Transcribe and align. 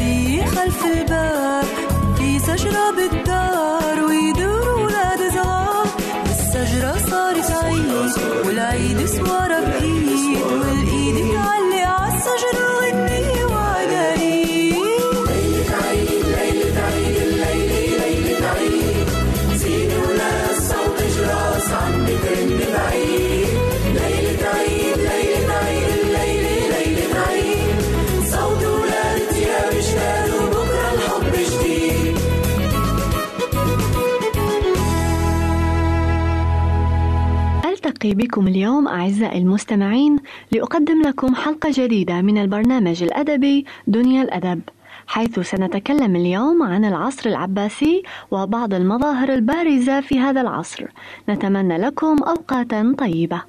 ايدي 0.00 0.46
خلف 0.46 0.84
الباب 0.84 1.64
في 2.18 2.38
شجرة 2.38 2.90
بالدار 2.96 4.04
ويدور 4.04 4.68
ولاد 4.68 5.18
صغار 5.34 5.86
الشجرة 6.30 6.98
صارت 7.10 7.50
عيد 7.50 8.10
والعيد 8.46 9.06
سوار 9.06 9.53
ألتقي 38.04 38.26
بكم 38.26 38.48
اليوم 38.48 38.88
أعزائي 38.88 39.38
المستمعين 39.38 40.16
لأقدم 40.52 41.02
لكم 41.02 41.34
حلقة 41.34 41.70
جديدة 41.72 42.22
من 42.22 42.38
البرنامج 42.38 43.02
الأدبي 43.02 43.64
دنيا 43.86 44.22
الأدب 44.22 44.60
حيث 45.06 45.40
سنتكلم 45.40 46.16
اليوم 46.16 46.62
عن 46.62 46.84
العصر 46.84 47.30
العباسي 47.30 48.02
وبعض 48.30 48.74
المظاهر 48.74 49.34
البارزة 49.34 50.00
في 50.00 50.18
هذا 50.18 50.40
العصر 50.40 50.84
نتمنى 51.28 51.78
لكم 51.78 52.16
أوقاتا 52.22 52.94
طيبة. 52.98 53.42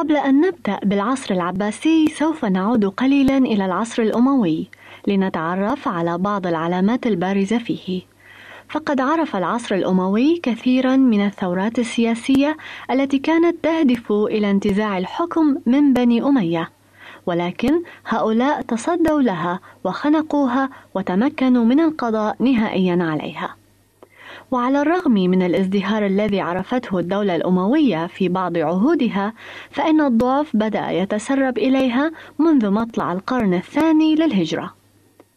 قبل 0.00 0.16
أن 0.16 0.40
نبدأ 0.40 0.78
بالعصر 0.82 1.34
العباسي 1.34 2.06
سوف 2.06 2.44
نعود 2.44 2.84
قليلا 2.84 3.38
إلى 3.38 3.64
العصر 3.64 4.02
الأموي 4.02 4.68
لنتعرف 5.06 5.88
على 5.88 6.18
بعض 6.18 6.46
العلامات 6.46 7.06
البارزة 7.06 7.58
فيه. 7.58 8.02
فقد 8.68 9.00
عرف 9.00 9.36
العصر 9.36 9.74
الأموي 9.74 10.40
كثيرا 10.42 10.96
من 10.96 11.26
الثورات 11.26 11.78
السياسية 11.78 12.56
التي 12.90 13.18
كانت 13.18 13.56
تهدف 13.62 14.12
إلى 14.12 14.50
انتزاع 14.50 14.98
الحكم 14.98 15.56
من 15.66 15.92
بني 15.92 16.22
أمية، 16.22 16.70
ولكن 17.26 17.82
هؤلاء 18.06 18.62
تصدوا 18.62 19.22
لها 19.22 19.60
وخنقوها 19.84 20.70
وتمكنوا 20.94 21.64
من 21.64 21.80
القضاء 21.80 22.36
نهائيا 22.40 22.98
عليها. 23.00 23.59
وعلى 24.50 24.82
الرغم 24.82 25.12
من 25.12 25.42
الازدهار 25.42 26.06
الذي 26.06 26.40
عرفته 26.40 26.98
الدولة 26.98 27.36
الأموية 27.36 28.06
في 28.06 28.28
بعض 28.28 28.58
عهودها 28.58 29.32
فإن 29.70 30.00
الضعف 30.00 30.56
بدأ 30.56 30.90
يتسرب 30.90 31.58
إليها 31.58 32.12
منذ 32.38 32.70
مطلع 32.70 33.12
القرن 33.12 33.54
الثاني 33.54 34.14
للهجرة. 34.14 34.74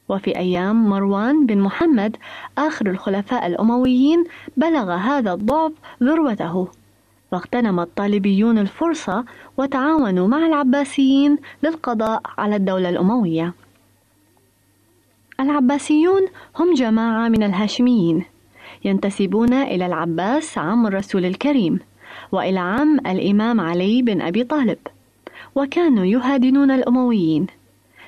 وفي 0.10 0.38
أيام 0.38 0.90
مروان 0.90 1.46
بن 1.46 1.58
محمد 1.58 2.18
آخر 2.58 2.90
الخلفاء 2.90 3.48
الأمويين 3.48 4.24
بلغ 4.58 4.92
هذا 4.92 5.34
الضعف 5.34 5.72
ذروته. 6.04 6.68
واغتنم 7.32 7.80
الطالبيون 7.80 8.58
الفرصة 8.58 9.26
وتعاونوا 9.58 10.28
مع 10.28 10.46
العباسيين 10.46 11.38
للقضاء 11.64 12.22
على 12.38 12.56
الدولة 12.56 12.90
الأموية. 12.90 13.54
العباسيون 15.40 16.22
هم 16.60 16.74
جماعة 16.74 17.30
من 17.30 17.44
الهاشميين. 17.44 18.33
ينتسبون 18.86 19.54
إلى 19.54 19.86
العباس 19.86 20.58
عم 20.58 20.88
الرسول 20.88 21.26
الكريم 21.26 21.80
وإلى 22.32 22.60
عم 22.60 23.00
الإمام 23.00 23.62
علي 23.62 24.02
بن 24.02 24.22
أبي 24.22 24.44
طالب 24.44 24.78
وكانوا 25.56 26.06
يهادنون 26.06 26.72
الأمويين 26.72 27.48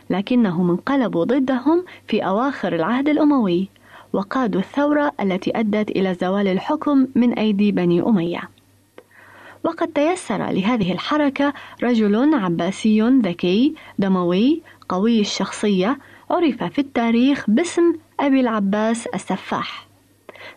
لكنهم 0.10 0.70
انقلبوا 0.70 1.24
ضدهم 1.24 1.86
في 2.08 2.26
أواخر 2.26 2.76
العهد 2.76 3.10
الأموي 3.10 3.70
وقادوا 4.14 4.62
الثورة 4.62 5.12
التي 5.22 5.52
أدت 5.60 5.90
إلى 5.90 6.14
زوال 6.14 6.48
الحكم 6.48 7.08
من 7.16 7.34
أيدي 7.34 7.72
بني 7.72 8.02
أمية. 8.02 8.42
وقد 9.64 9.88
تيسر 9.88 10.50
لهذه 10.50 10.92
الحركة 10.92 11.54
رجل 11.84 12.34
عباسي 12.34 13.02
ذكي 13.02 13.76
دموي 14.00 14.62
قوي 14.90 15.20
الشخصية 15.20 15.98
عرف 16.30 16.64
في 16.64 16.80
التاريخ 16.80 17.46
باسم 17.48 17.94
أبي 18.20 18.40
العباس 18.40 19.08
السفاح. 19.08 19.85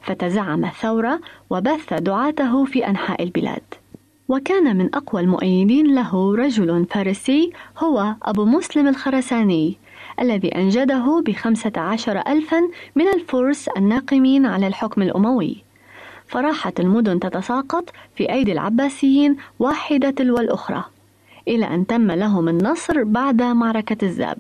فتزعم 0.03 0.65
الثورة 0.65 1.21
وبث 1.51 1.95
دعاته 1.95 2.65
في 2.65 2.87
أنحاء 2.87 3.23
البلاد. 3.23 3.63
وكان 4.29 4.77
من 4.77 4.95
أقوى 4.95 5.21
المؤيدين 5.21 5.95
له 5.95 6.37
رجل 6.37 6.87
فارسي 6.91 7.53
هو 7.79 8.15
أبو 8.23 8.45
مسلم 8.45 8.89
الخرساني 8.89 9.77
الذي 10.21 10.49
أنجده 10.49 11.23
بخمسة 11.27 11.73
عشر 11.77 12.19
ألفا 12.19 12.61
من 12.97 13.09
الفرس 13.09 13.69
الناقمين 13.69 14.47
على 14.47 14.67
الحكم 14.67 15.03
الأموي. 15.03 15.57
فراحت 16.27 16.81
المدن 16.81 17.21
تتساقط 17.21 17.91
في 18.17 18.33
أيدي 18.33 18.53
العباسيين 18.53 19.37
واحدة 19.59 20.11
تلو 20.11 20.39
الأخرى 20.39 20.85
إلى 21.49 21.67
أن 21.67 21.87
تم 21.87 22.11
لهم 22.11 22.49
النصر 22.49 23.05
بعد 23.05 23.43
معركة 23.43 24.05
الزاب. 24.05 24.39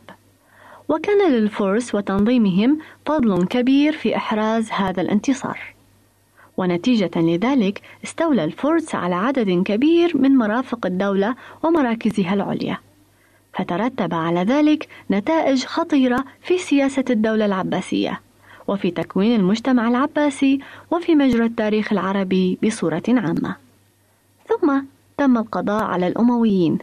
وكان 0.88 1.32
للفرس 1.32 1.94
وتنظيمهم 1.94 2.79
فضل 3.06 3.46
كبير 3.46 3.93
في 3.93 4.17
إحراز 4.17 4.70
هذا 4.70 5.02
الانتصار. 5.02 5.58
ونتيجة 6.56 7.11
لذلك 7.17 7.82
استولى 8.05 8.44
الفرس 8.44 8.94
على 8.94 9.14
عدد 9.14 9.62
كبير 9.62 10.17
من 10.17 10.37
مرافق 10.37 10.87
الدولة 10.87 11.35
ومراكزها 11.62 12.35
العليا. 12.35 12.79
فترتب 13.55 14.14
على 14.14 14.40
ذلك 14.40 14.88
نتائج 15.11 15.64
خطيرة 15.64 16.25
في 16.43 16.58
سياسة 16.58 17.05
الدولة 17.11 17.46
العباسية 17.46 18.20
وفي 18.69 18.90
تكوين 18.90 19.40
المجتمع 19.40 19.88
العباسي 19.88 20.61
وفي 20.90 21.14
مجرى 21.14 21.44
التاريخ 21.44 21.93
العربي 21.93 22.58
بصورة 22.62 23.02
عامة. 23.08 23.56
ثم 24.49 24.81
تم 25.19 25.38
القضاء 25.38 25.85
على 25.85 26.06
الأمويين. 26.08 26.79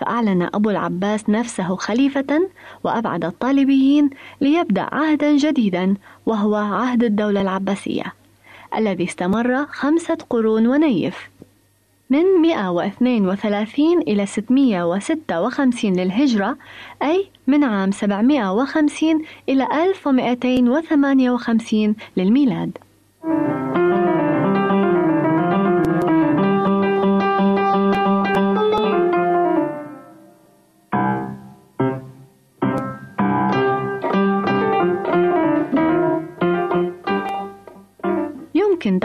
فأعلن 0.00 0.42
أبو 0.54 0.70
العباس 0.70 1.30
نفسه 1.30 1.76
خليفة 1.76 2.48
وأبعد 2.84 3.24
الطالبيين 3.24 4.10
ليبدأ 4.40 4.88
عهدا 4.92 5.36
جديدا 5.36 5.94
وهو 6.26 6.54
عهد 6.54 7.04
الدولة 7.04 7.40
العباسية 7.40 8.04
الذي 8.76 9.04
استمر 9.04 9.66
خمسة 9.66 10.18
قرون 10.30 10.66
ونيف 10.66 11.28
من 12.10 12.24
132 12.42 13.98
إلى 14.00 14.26
656 14.26 15.92
للهجرة 15.92 16.56
أي 17.02 17.26
من 17.46 17.64
عام 17.64 17.90
750 17.90 19.22
إلى 19.48 19.68
1258 19.84 21.94
للميلاد. 22.16 22.78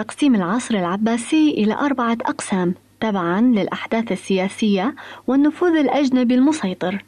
تقسيم 0.04 0.36
العصر 0.36 0.76
العباسي 0.76 1.52
إلى 1.52 1.74
أربعة 1.74 2.18
أقسام 2.26 2.74
تبعا 3.00 3.42
للأحداث 3.42 4.12
السياسية 4.12 4.96
والنفوذ 5.28 5.76
الأجنبي 5.76 6.36
المسيطر 6.36 7.06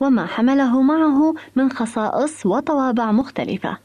وما 0.00 0.26
حمله 0.26 0.82
معه 0.82 1.34
من 1.56 1.70
خصائص 1.70 2.46
وطوابع 2.46 3.12
مختلفة. 3.12 3.78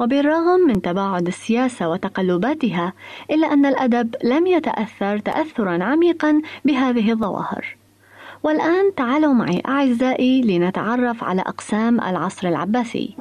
وبالرغم 0.00 0.60
من 0.68 0.82
تباعد 0.82 1.26
السياسة 1.26 1.88
وتقلباتها 1.88 2.92
إلا 3.30 3.52
أن 3.52 3.66
الأدب 3.66 4.14
لم 4.24 4.46
يتأثر 4.46 5.18
تأثرا 5.18 5.84
عميقا 5.84 6.42
بهذه 6.64 7.12
الظواهر. 7.12 7.76
والآن 8.42 8.94
تعالوا 8.94 9.32
معي 9.32 9.62
أعزائي 9.68 10.42
لنتعرف 10.42 11.24
على 11.24 11.40
أقسام 11.40 12.00
العصر 12.00 12.48
العباسي. 12.48 13.16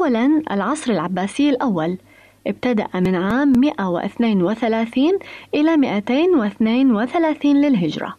أولا 0.00 0.42
العصر 0.50 0.92
العباسي 0.92 1.50
الأول. 1.50 1.98
ابتدأ 2.46 2.86
من 2.94 3.14
عام 3.14 3.52
132 3.56 5.18
إلى 5.54 5.76
232 5.76 7.60
للهجرة 7.60 8.16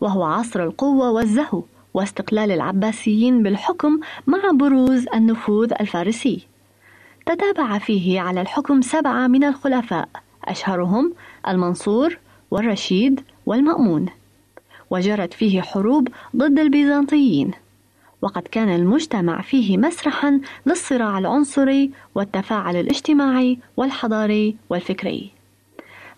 وهو 0.00 0.24
عصر 0.24 0.64
القوة 0.64 1.10
والزهو 1.10 1.62
واستقلال 1.94 2.50
العباسيين 2.52 3.42
بالحكم 3.42 4.00
مع 4.26 4.38
بروز 4.52 5.06
النفوذ 5.14 5.72
الفارسي. 5.80 6.46
تتابع 7.26 7.78
فيه 7.78 8.20
على 8.20 8.40
الحكم 8.40 8.82
سبعة 8.82 9.26
من 9.26 9.44
الخلفاء 9.44 10.08
أشهرهم 10.44 11.12
المنصور 11.48 12.18
والرشيد 12.50 13.20
والمأمون. 13.46 14.06
وجرت 14.90 15.34
فيه 15.34 15.60
حروب 15.60 16.08
ضد 16.36 16.58
البيزنطيين. 16.58 17.50
وقد 18.22 18.42
كان 18.42 18.68
المجتمع 18.68 19.40
فيه 19.40 19.78
مسرحا 19.78 20.40
للصراع 20.66 21.18
العنصري 21.18 21.90
والتفاعل 22.14 22.76
الاجتماعي 22.76 23.58
والحضاري 23.76 24.56
والفكري. 24.70 25.30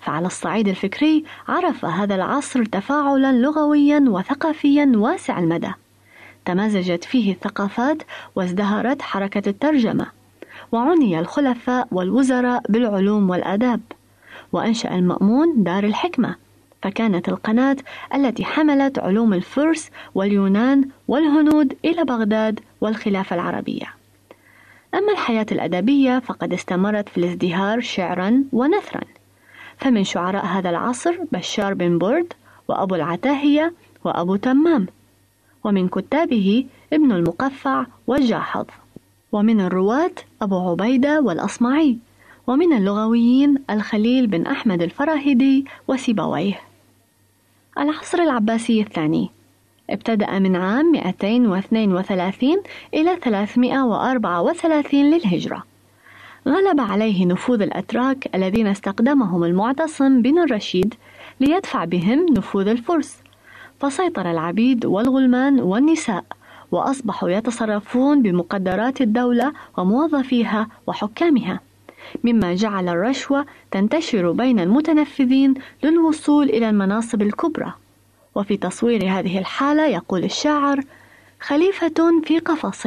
فعلى 0.01 0.27
الصعيد 0.27 0.69
الفكري 0.69 1.25
عرف 1.49 1.85
هذا 1.85 2.15
العصر 2.15 2.65
تفاعلا 2.65 3.33
لغويا 3.33 4.05
وثقافيا 4.09 4.93
واسع 4.97 5.39
المدى. 5.39 5.73
تمازجت 6.45 7.05
فيه 7.05 7.33
الثقافات 7.33 8.03
وازدهرت 8.37 9.03
حركة 9.03 9.49
الترجمة 9.49 10.07
وعني 10.73 11.21
الخلفاء 11.21 11.89
والوزراء 11.93 12.63
بالعلوم 12.69 13.31
والآداب 13.31 13.81
وأنشأ 14.53 14.95
المأمون 14.95 15.63
دار 15.63 15.85
الحكمة. 15.85 16.37
فكانت 16.83 17.29
القناة 17.29 17.77
التي 18.15 18.45
حملت 18.45 18.99
علوم 18.99 19.35
الفرس 19.35 19.91
واليونان 20.15 20.89
والهنود 21.09 21.77
إلى 21.85 22.05
بغداد 22.05 22.61
والخلافة 22.81 23.37
العربية. 23.37 23.95
أما 24.95 25.13
الحياة 25.13 25.47
الأدبية 25.53 26.19
فقد 26.19 26.53
استمرت 26.53 27.09
في 27.09 27.19
الازدهار 27.19 27.81
شعرا 27.81 28.45
ونثرا. 28.53 29.01
فمن 29.77 30.05
شعراء 30.05 30.47
هذا 30.47 30.71
العصر 30.71 31.15
بشار 31.33 31.75
بن 31.75 31.99
برد 31.99 32.33
وأبو 32.69 32.95
العتاهية 32.95 33.73
وأبو 34.05 34.37
تمام. 34.37 34.87
ومن 35.65 35.89
كتابه 35.89 36.67
ابن 36.93 37.13
المقفع 37.13 37.87
والجاحظ. 38.07 38.65
ومن 39.33 39.61
الرواة 39.61 40.15
أبو 40.43 40.71
عبيدة 40.71 41.21
والأصمعي. 41.21 41.99
ومن 42.47 42.73
اللغويين 42.73 43.55
الخليل 43.71 44.27
بن 44.27 44.47
أحمد 44.47 44.83
الفراهيدي 44.83 45.65
وسيبويه 45.89 46.72
العصر 47.79 48.19
العباسي 48.19 48.81
الثاني. 48.81 49.31
ابتدأ 49.91 50.39
من 50.39 50.57
عام 50.57 50.93
232 50.93 52.63
إلى 52.95 53.17
334 53.17 55.11
للهجرة. 55.11 55.65
غلب 56.49 56.81
عليه 56.81 57.27
نفوذ 57.27 57.63
الأتراك 57.63 58.31
الذين 58.35 58.67
استخدمهم 58.67 59.45
المعتصم 59.45 60.23
بن 60.23 60.39
الرشيد 60.39 60.95
ليدفع 61.41 61.85
بهم 61.85 62.27
نفوذ 62.31 62.69
الفرس. 62.69 63.19
فسيطر 63.81 64.31
العبيد 64.31 64.87
والغلمان 64.87 65.61
والنساء 65.61 66.25
وأصبحوا 66.73 67.31
يتصرفون 67.31 68.23
بمقدرات 68.23 69.01
الدولة 69.01 69.53
وموظفيها 69.77 70.69
وحكامها. 70.87 71.61
مما 72.25 72.55
جعل 72.55 72.89
الرشوة 72.89 73.47
تنتشر 73.71 74.33
بين 74.33 74.61
المتنفذين 74.61 75.55
للوصول 75.83 76.49
إلى 76.49 76.69
المناصب 76.71 77.23
الكبرى. 77.23 77.73
وفي 78.35 78.57
تصوير 78.57 79.05
هذه 79.05 79.39
الحالة 79.39 79.87
يقول 79.87 80.25
الشاعر 80.25 80.81
خليفة 81.41 82.21
في 82.25 82.39
قفص 82.39 82.87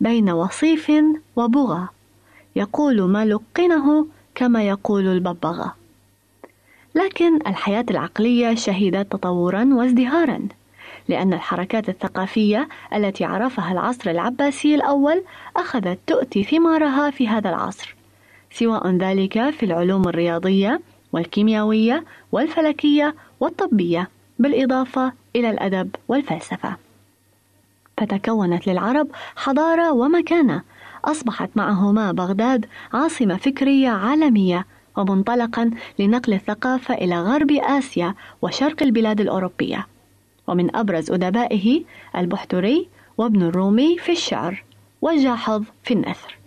بين 0.00 0.30
وصيف 0.30 0.92
وبغى. 1.36 1.88
يقول 2.56 3.02
ما 3.02 3.24
لقنه 3.24 4.06
كما 4.34 4.62
يقول 4.62 5.06
الببغاء. 5.06 5.76
لكن 6.94 7.36
الحياة 7.46 7.84
العقلية 7.90 8.54
شهدت 8.54 9.12
تطورا 9.12 9.68
وازدهارا 9.72 10.48
لأن 11.08 11.32
الحركات 11.32 11.88
الثقافية 11.88 12.68
التي 12.94 13.24
عرفها 13.24 13.72
العصر 13.72 14.10
العباسي 14.10 14.74
الأول 14.74 15.24
أخذت 15.56 15.98
تؤتي 16.06 16.44
ثمارها 16.44 17.10
في 17.10 17.28
هذا 17.28 17.48
العصر. 17.48 17.95
سواء 18.58 18.90
ذلك 18.90 19.50
في 19.50 19.62
العلوم 19.66 20.08
الرياضية 20.08 20.80
والكيميائية 21.12 22.04
والفلكية 22.32 23.14
والطبية 23.40 24.08
بالإضافة 24.38 25.12
إلى 25.36 25.50
الأدب 25.50 25.96
والفلسفة. 26.08 26.76
فتكونت 27.98 28.66
للعرب 28.66 29.08
حضارة 29.36 29.92
ومكانة. 29.92 30.62
أصبحت 31.04 31.50
معهما 31.56 32.12
بغداد 32.12 32.66
عاصمة 32.92 33.36
فكرية 33.36 33.88
عالمية 33.88 34.66
ومنطلقا 34.96 35.70
لنقل 35.98 36.32
الثقافة 36.32 36.94
إلى 36.94 37.20
غرب 37.20 37.50
آسيا 37.52 38.14
وشرق 38.42 38.82
البلاد 38.82 39.20
الأوروبية. 39.20 39.86
ومن 40.46 40.76
أبرز 40.76 41.10
أدبائه 41.10 41.84
البحتري 42.16 42.88
وابن 43.18 43.42
الرومي 43.42 43.98
في 43.98 44.12
الشعر 44.12 44.64
والجاحظ 45.02 45.64
في 45.84 45.94
النثر. 45.94 46.38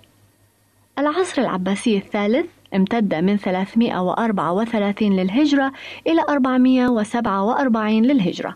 العصر 1.00 1.42
العباسي 1.42 1.98
الثالث 1.98 2.46
امتد 2.76 3.16
من 3.16 3.38
334 3.38 5.16
للهجرة 5.16 5.72
إلى 6.08 6.22
447 6.30 8.02
للهجرة. 8.04 8.56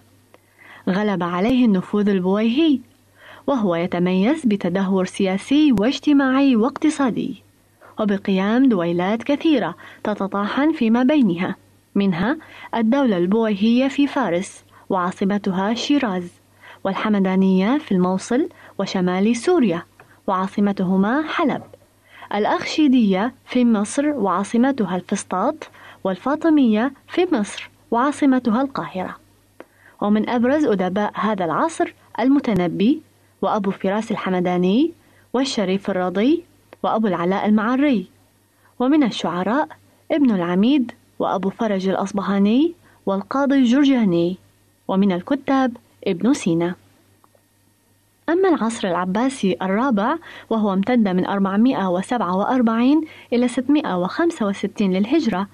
غلب 0.90 1.24
عليه 1.24 1.66
النفوذ 1.66 2.10
البويهي 2.10 2.80
وهو 3.48 3.76
يتميز 3.76 4.46
بتدهور 4.46 5.06
سياسي 5.06 5.72
واجتماعي 5.80 6.56
واقتصادي 6.56 7.44
وبقيام 8.00 8.70
دويلات 8.70 9.24
كثيرة 9.24 9.76
تتطاحن 10.04 10.72
فيما 10.72 11.04
بينها. 11.04 11.56
منها 11.96 12.38
الدولة 12.76 13.18
البويهية 13.18 13.88
في 13.88 14.08
فارس 14.08 14.64
وعاصمتها 14.90 15.74
شيراز 15.74 16.32
والحمدانية 16.84 17.78
في 17.78 17.92
الموصل 17.92 18.50
وشمال 18.80 19.36
سوريا 19.36 19.84
وعاصمتهما 20.28 21.24
حلب. 21.28 21.62
الأخشيدية 22.36 23.34
في 23.46 23.66
مصر 23.66 24.08
وعاصمتها 24.08 24.96
الفسطاط 24.96 25.56
والفاطمية 26.04 26.92
في 27.08 27.28
مصر 27.32 27.70
وعاصمتها 27.92 28.62
القاهرة. 28.62 29.16
ومن 30.02 30.30
أبرز 30.30 30.66
أدباء 30.66 31.12
هذا 31.16 31.46
العصر 31.46 31.94
المتنبي 32.20 33.02
وأبو 33.42 33.72
فراس 33.72 34.12
الحمداني 34.12 34.92
والشريف 35.34 35.90
الرضي 35.90 36.44
وأبو 36.84 37.08
العلاء 37.08 37.46
المعري. 37.46 38.08
ومن 38.80 39.04
الشعراء 39.04 39.68
ابن 40.12 40.32
العميد 40.32 40.92
وأبو 41.20 41.50
فرج 41.50 41.88
الأصبهاني 41.88 42.74
والقاضي 43.06 43.56
الجرجاني. 43.56 44.38
ومن 44.88 45.12
الكتاب 45.12 45.78
ابن 46.08 46.34
سينا. 46.34 46.76
أما 48.30 48.50
العصر 48.50 48.88
العباسي 48.88 49.58
الرابع 49.62 50.16
وهو 50.50 50.74
امتد 50.74 51.08
من 51.08 51.26
447 51.26 53.02
إلى 53.34 53.48
665 53.48 54.94
للهجرة 54.94 55.48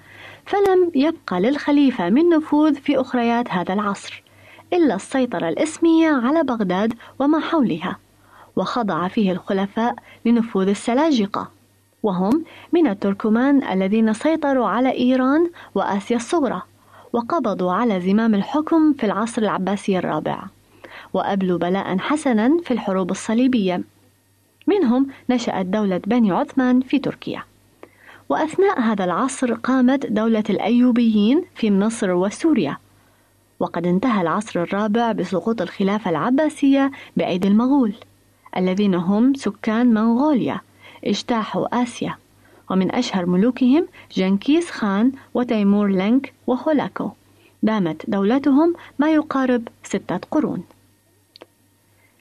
فلم 0.46 0.90
يبقى 0.94 1.40
للخليفة 1.40 2.10
من 2.10 2.28
نفوذ 2.28 2.74
في 2.74 3.00
أخريات 3.00 3.50
هذا 3.50 3.74
العصر 3.74 4.22
إلا 4.72 4.94
السيطرة 4.94 5.48
الإسمية 5.48 6.08
على 6.08 6.42
بغداد 6.42 6.94
وما 7.18 7.40
حولها 7.40 7.96
وخضع 8.56 9.08
فيه 9.08 9.32
الخلفاء 9.32 9.94
لنفوذ 10.24 10.68
السلاجقة 10.68 11.48
وهم 12.02 12.44
من 12.72 12.86
التركمان 12.86 13.62
الذين 13.64 14.12
سيطروا 14.12 14.66
على 14.66 14.92
إيران 14.92 15.50
وآسيا 15.74 16.16
الصغرى 16.16 16.62
وقبضوا 17.12 17.72
على 17.72 18.00
زمام 18.00 18.34
الحكم 18.34 18.92
في 18.92 19.06
العصر 19.06 19.42
العباسي 19.42 19.98
الرابع. 19.98 20.42
وأبلوا 21.14 21.58
بلاء 21.58 21.98
حسنا 21.98 22.58
في 22.64 22.70
الحروب 22.70 23.10
الصليبية. 23.10 23.82
منهم 24.66 25.06
نشأت 25.30 25.66
دولة 25.66 26.00
بني 26.06 26.32
عثمان 26.32 26.80
في 26.80 26.98
تركيا. 26.98 27.42
وأثناء 28.28 28.80
هذا 28.80 29.04
العصر 29.04 29.54
قامت 29.54 30.06
دولة 30.06 30.44
الأيوبيين 30.50 31.44
في 31.54 31.70
مصر 31.70 32.10
وسوريا. 32.10 32.76
وقد 33.60 33.86
انتهى 33.86 34.22
العصر 34.22 34.62
الرابع 34.62 35.12
بسقوط 35.12 35.62
الخلافة 35.62 36.10
العباسية 36.10 36.90
بأيدي 37.16 37.48
المغول 37.48 37.94
الذين 38.56 38.94
هم 38.94 39.34
سكان 39.34 39.86
منغوليا 39.86 40.60
اجتاحوا 41.04 41.82
آسيا. 41.82 42.16
ومن 42.70 42.94
أشهر 42.94 43.26
ملوكهم 43.26 43.86
جنكيز 44.12 44.70
خان 44.70 45.12
وتيمور 45.34 45.88
لينك 45.88 46.32
وهولاكو. 46.46 47.10
دامت 47.62 48.10
دولتهم 48.10 48.74
ما 48.98 49.12
يقارب 49.12 49.68
ستة 49.82 50.20
قرون. 50.30 50.62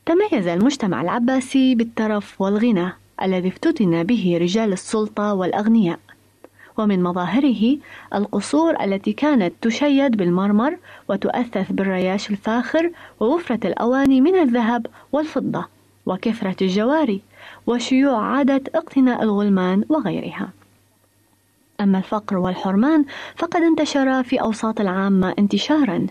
تميز 0.05 0.47
المجتمع 0.47 1.01
العباسي 1.01 1.75
بالترف 1.75 2.41
والغنى 2.41 2.89
الذي 3.21 3.47
افتتن 3.47 4.03
به 4.03 4.37
رجال 4.41 4.73
السلطة 4.73 5.33
والأغنياء. 5.33 5.99
ومن 6.77 7.03
مظاهره 7.03 7.77
القصور 8.15 8.83
التي 8.83 9.13
كانت 9.13 9.53
تشيد 9.61 10.17
بالمرمر 10.17 10.77
وتؤثث 11.09 11.71
بالرياش 11.71 12.29
الفاخر 12.29 12.91
ووفرة 13.19 13.67
الأواني 13.67 14.21
من 14.21 14.35
الذهب 14.35 14.87
والفضة 15.11 15.65
وكثرة 16.05 16.55
الجواري 16.61 17.21
وشيوع 17.67 18.25
عادة 18.25 18.61
اقتناء 18.75 19.23
الغلمان 19.23 19.83
وغيرها. 19.89 20.49
أما 21.81 21.97
الفقر 21.97 22.37
والحرمان 22.37 23.05
فقد 23.35 23.61
انتشرا 23.61 24.21
في 24.21 24.41
أوساط 24.41 24.79
العامة 24.81 25.33
انتشارا. 25.39 26.07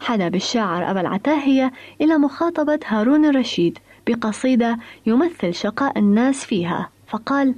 حدا 0.00 0.28
بالشاعر 0.28 0.90
أبا 0.90 1.00
العتاهية 1.00 1.72
إلى 2.00 2.18
مخاطبة 2.18 2.80
هارون 2.86 3.24
الرشيد 3.24 3.78
بقصيدة 4.06 4.78
يمثل 5.06 5.54
شقاء 5.54 5.98
الناس 5.98 6.44
فيها 6.44 6.88
فقال 7.06 7.54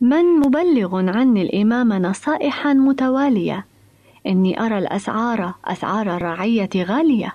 من 0.00 0.24
مبلغ 0.24 1.10
عني 1.10 1.42
الإمام 1.42 1.92
نصائحا 1.92 2.72
متوالية 2.72 3.66
إني 4.26 4.60
أرى 4.60 4.78
الأسعار 4.78 5.54
أسعار 5.64 6.16
الرعية 6.16 6.70
غالية 6.76 7.34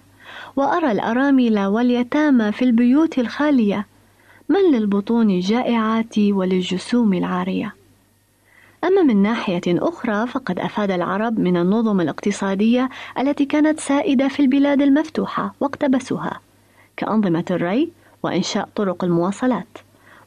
وأرى 0.55 0.91
الأرامل 0.91 1.59
واليتامى 1.59 2.51
في 2.51 2.65
البيوت 2.65 3.19
الخالية. 3.19 3.85
من 4.49 4.59
للبطون 4.71 5.29
الجائعات 5.29 6.19
وللجسوم 6.19 7.13
العارية؟ 7.13 7.75
أما 8.87 9.03
من 9.03 9.21
ناحية 9.21 9.61
أخرى 9.67 10.27
فقد 10.27 10.59
أفاد 10.59 10.91
العرب 10.91 11.39
من 11.39 11.57
النظم 11.57 12.01
الاقتصادية 12.01 12.89
التي 13.19 13.45
كانت 13.45 13.79
سائدة 13.79 14.27
في 14.27 14.39
البلاد 14.39 14.81
المفتوحة 14.81 15.55
واقتبسوها 15.59 16.39
كأنظمة 16.97 17.45
الري 17.51 17.91
وإنشاء 18.23 18.69
طرق 18.75 19.03
المواصلات 19.03 19.77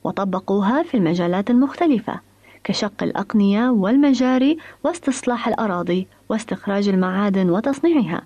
وطبقوها 0.05 0.83
في 0.83 0.97
المجالات 0.97 1.51
المختلفة 1.51 2.21
كشق 2.65 3.03
الأقنية 3.03 3.71
والمجاري 3.71 4.59
واستصلاح 4.85 5.49
الأراضي 5.49 6.07
واستخراج 6.29 6.89
المعادن 6.89 7.51
وتصنيعها 7.51 8.23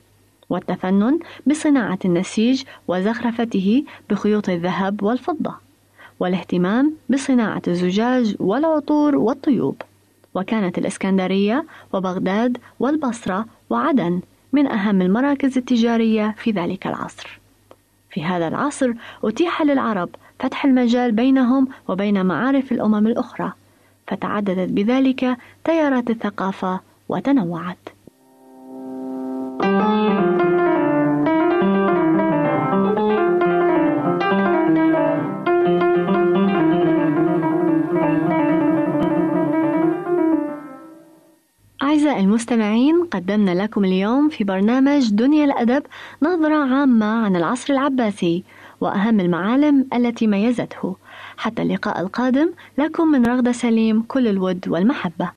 والتفنن 0.51 1.19
بصناعة 1.47 1.99
النسيج 2.05 2.63
وزخرفته 2.89 3.85
بخيوط 4.11 4.49
الذهب 4.49 5.03
والفضة 5.03 5.55
والاهتمام 6.21 6.95
بصناعة 7.09 7.63
الزجاج 7.69 8.37
والعطور 8.41 9.17
والطيوب. 9.17 9.83
وكانت 10.35 10.79
الإسكندرية 10.79 11.65
وبغداد 11.93 12.59
والبصرة 12.81 13.47
وعدن 13.71 14.21
من 14.53 14.67
أهم 14.67 15.03
المراكز 15.03 15.59
التجارية 15.59 16.35
في 16.39 16.51
ذلك 16.51 16.87
العصر. 16.87 17.41
في 18.11 18.25
هذا 18.25 18.49
العصر 18.49 18.93
أتيح 19.25 19.63
للعرب 19.63 20.09
فتح 20.39 20.65
المجال 20.65 21.13
بينهم 21.13 21.69
وبين 21.89 22.27
معارف 22.27 22.73
الأمم 22.73 23.07
الأخرى، 23.07 23.53
فتعددت 24.07 24.73
بذلك 24.73 25.37
تيارات 25.65 26.11
الثقافة 26.11 26.81
وتنوعت. 27.09 27.89
أعزائي 29.65 29.94
المستمعين 42.35 43.05
قدمنا 43.11 43.63
لكم 43.63 43.85
اليوم 43.85 44.29
في 44.29 44.45
برنامج 44.45 45.11
دنيا 45.11 45.45
الأدب 45.45 45.83
نظرة 46.23 46.75
عامة 46.75 47.07
عن 47.07 47.37
العصر 47.37 47.73
العباسي 47.73 48.45
وأهم 48.81 49.21
المعالم 49.21 49.87
التي 49.95 50.27
ميزته. 50.27 50.97
حتى 51.37 51.63
اللقاء 51.63 52.01
القادم 52.01 52.51
لكم 52.79 53.07
من 53.09 53.27
رغدة 53.27 53.53
سليم 53.53 54.03
كل 54.09 54.29
الود 54.29 54.69
والمحبة. 54.69 55.31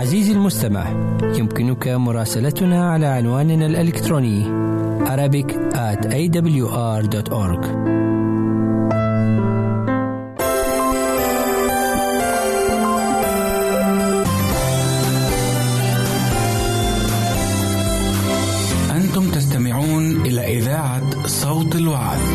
عزيزي 0.00 0.32
المستمع 0.32 0.84
يمكنك 1.22 1.88
مراسلتنا 1.88 2.90
على 2.90 3.06
عنواننا 3.06 3.66
الإلكتروني 3.66 4.68
Arabic 5.14 5.48
at 5.74 6.00
awr.org 6.20 7.62
صوت 21.58 21.76
الوعد. 21.76 22.27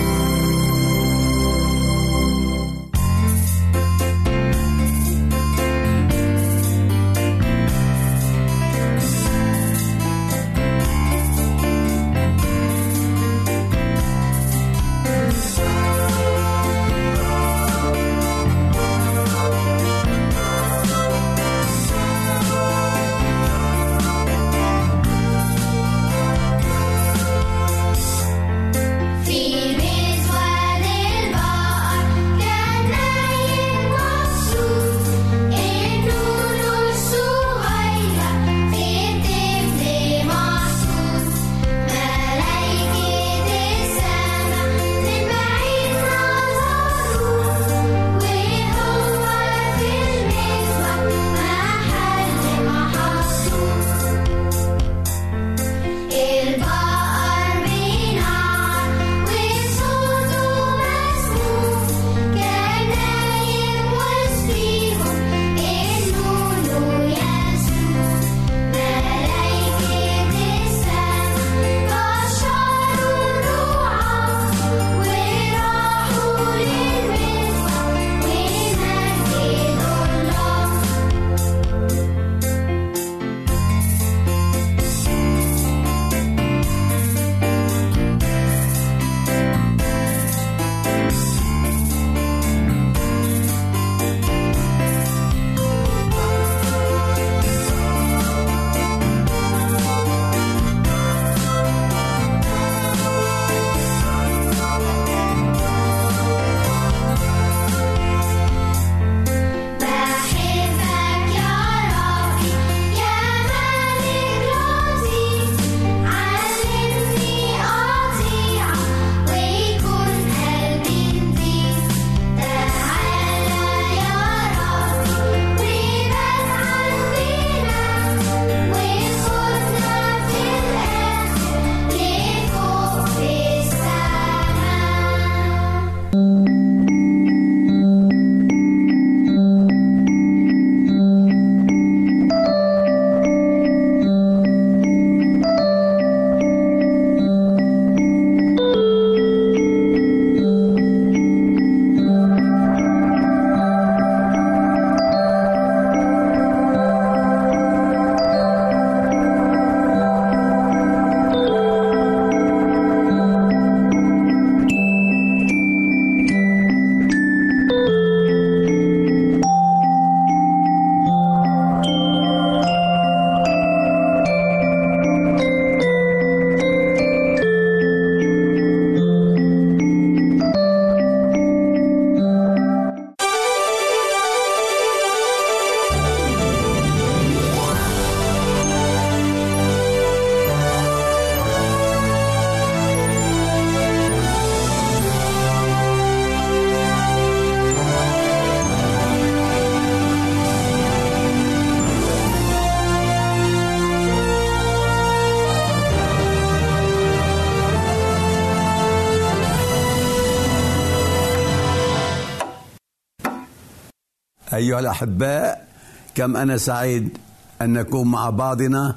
أيها 214.64 214.80
الأحباء 214.80 215.68
كم 216.16 216.38
أنا 216.38 216.58
سعيد 216.58 217.18
أن 217.62 217.74
نكون 217.74 218.08
مع 218.08 218.30
بعضنا 218.30 218.96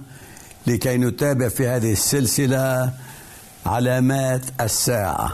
لكي 0.66 0.96
نتابع 0.96 1.48
في 1.48 1.68
هذه 1.68 1.92
السلسلة 1.92 2.90
علامات 3.66 4.42
الساعة. 4.60 5.32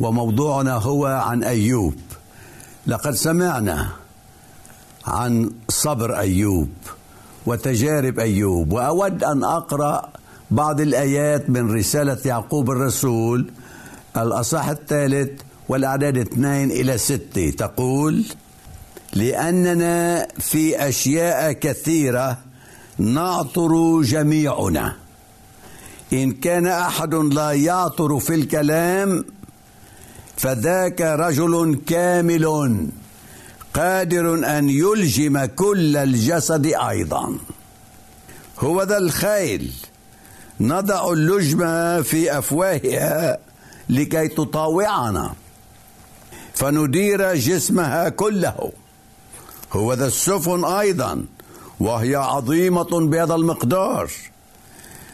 وموضوعنا 0.00 0.74
هو 0.74 1.06
عن 1.06 1.44
أيوب. 1.44 1.94
لقد 2.86 3.14
سمعنا 3.14 3.88
عن 5.06 5.50
صبر 5.68 6.18
أيوب 6.18 6.68
وتجارب 7.46 8.18
أيوب. 8.18 8.72
وأود 8.72 9.24
أن 9.24 9.44
أقرأ 9.44 10.08
بعض 10.50 10.80
الآيات 10.80 11.50
من 11.50 11.74
رسالة 11.74 12.18
يعقوب 12.24 12.70
الرسول 12.70 13.50
الأصح 14.16 14.68
الثالث 14.68 15.40
والأعداد 15.68 16.18
اثنين 16.18 16.70
إلى 16.70 16.98
ستة. 16.98 17.50
تقول 17.50 18.24
لأننا 19.16 20.28
في 20.38 20.88
أشياء 20.88 21.52
كثيرة 21.52 22.38
نعطر 22.98 24.02
جميعنا. 24.02 24.96
إن 26.12 26.32
كان 26.32 26.66
أحد 26.66 27.14
لا 27.14 27.52
يعطر 27.52 28.18
في 28.18 28.34
الكلام 28.34 29.24
فذاك 30.36 31.00
رجل 31.00 31.80
كامل 31.86 32.86
قادر 33.74 34.58
أن 34.58 34.70
يلجم 34.70 35.44
كل 35.44 35.96
الجسد 35.96 36.66
أيضا. 36.66 37.38
هو 38.58 38.82
ذا 38.82 38.98
الخيل. 38.98 39.72
نضع 40.60 41.12
اللجم 41.12 41.62
في 42.02 42.38
أفواهها 42.38 43.38
لكي 43.88 44.28
تطاوعنا. 44.28 45.34
فندير 46.54 47.34
جسمها 47.34 48.08
كله. 48.08 48.72
هو 49.72 49.92
ذا 49.92 50.06
السفن 50.06 50.64
أيضا 50.64 51.24
وهي 51.80 52.16
عظيمة 52.16 52.88
بهذا 52.92 53.34
المقدار. 53.34 54.10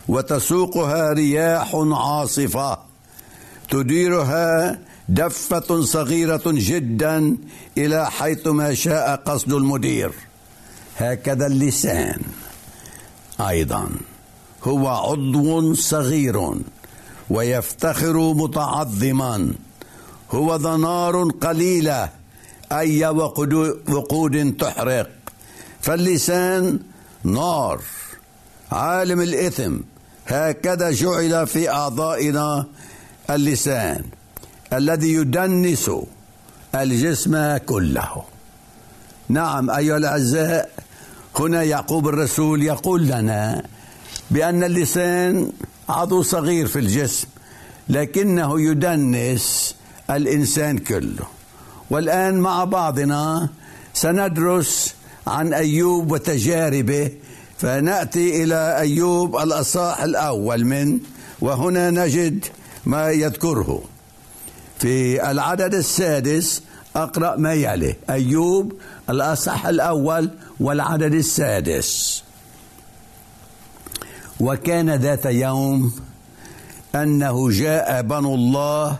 وتسوقها 0.09 1.12
رياح 1.12 1.75
عاصفة 1.75 2.79
تديرها 3.71 4.79
دفة 5.09 5.81
صغيرة 5.81 6.43
جدا 6.47 7.37
إلى 7.79 8.11
حيث 8.11 8.47
ما 8.47 8.75
شاء 8.75 9.17
قصد 9.17 9.53
المدير. 9.53 10.12
هكذا 10.99 11.47
اللسان 11.47 12.21
أيضا. 13.41 13.88
هو 14.65 14.88
عضو 14.88 15.75
صغير 15.75 16.55
ويفتخر 17.31 18.35
متعظما. 18.35 19.53
هو 20.31 20.57
ذا 20.57 20.77
نار 20.77 21.31
قليلة 21.41 22.22
أي 22.79 23.07
وقود 23.89 24.57
تحرق. 24.59 25.11
فاللسان 25.81 26.79
نار. 27.25 27.81
عالم 28.73 29.21
الإثم. 29.21 29.77
هكذا 30.27 30.91
جعل 30.91 31.47
في 31.47 31.71
أعضائنا 31.71 32.67
اللسان 33.31 34.05
الذي 34.73 35.15
يدنس 35.15 35.91
الجسم 36.75 37.57
كله. 37.57 38.23
نعم 39.29 39.71
أيها 39.71 39.97
الأعزاء 39.97 40.71
هنا 41.39 41.63
يعقوب 41.63 42.09
الرسول 42.09 42.63
يقول 42.63 43.07
لنا 43.07 43.63
بأن 44.31 44.65
اللسان 44.65 45.53
عضو 45.89 46.23
صغير 46.23 46.67
في 46.67 46.79
الجسم 46.79 47.27
لكنه 47.89 48.61
يدنس 48.61 49.75
الإنسان 50.11 50.79
كله. 50.79 51.27
والآن 51.93 52.41
مع 52.41 52.65
بعضنا 52.65 53.49
سندرس 53.95 54.95
عن 55.27 55.55
أيوب 55.55 56.13
وتجاربه 56.13 57.11
فنأتي 57.59 58.45
إلى 58.45 58.79
أيوب 58.79 59.37
الأصاح 59.37 60.03
الأول 60.03 60.65
من 60.65 61.01
وهنا 61.41 61.91
نجد 61.91 62.45
ما 62.87 63.11
يذكره. 63.11 63.83
في 64.79 65.31
العدد 65.31 65.75
السادس 65.75 66.63
أقرأ 66.97 67.37
ما 67.37 67.53
يلي. 67.53 67.97
أيوب 68.11 68.73
الأصح 69.11 69.67
الأول 69.67 70.31
والعدد 70.61 71.15
السادس. 71.15 72.23
وكان 74.41 74.91
ذات 74.91 75.27
يوم 75.27 75.93
أنه 76.95 77.51
جاء 77.51 78.03
بنو 78.03 78.35
الله 78.35 78.99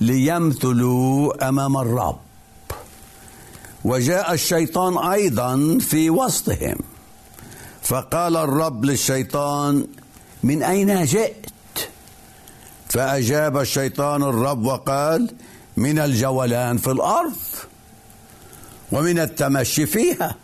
ليمثلوا 0.00 1.48
أمام 1.48 1.76
الرب. 1.76 2.18
وجاء 3.84 4.32
الشيطان 4.32 4.98
أيضا 4.98 5.78
في 5.80 6.10
وسطهم. 6.10 6.78
فقال 7.82 8.36
الرب 8.36 8.84
للشيطان 8.84 9.86
من 10.42 10.62
أين 10.62 11.04
جئت؟ 11.04 11.46
فأجاب 12.88 13.58
الشيطان 13.58 14.22
الرب 14.22 14.64
وقال 14.64 15.34
من 15.76 15.98
الجولان 15.98 16.76
في 16.76 16.90
الأرض 16.90 17.36
ومن 18.92 19.18
التمشي 19.18 19.86
فيها. 19.86 20.34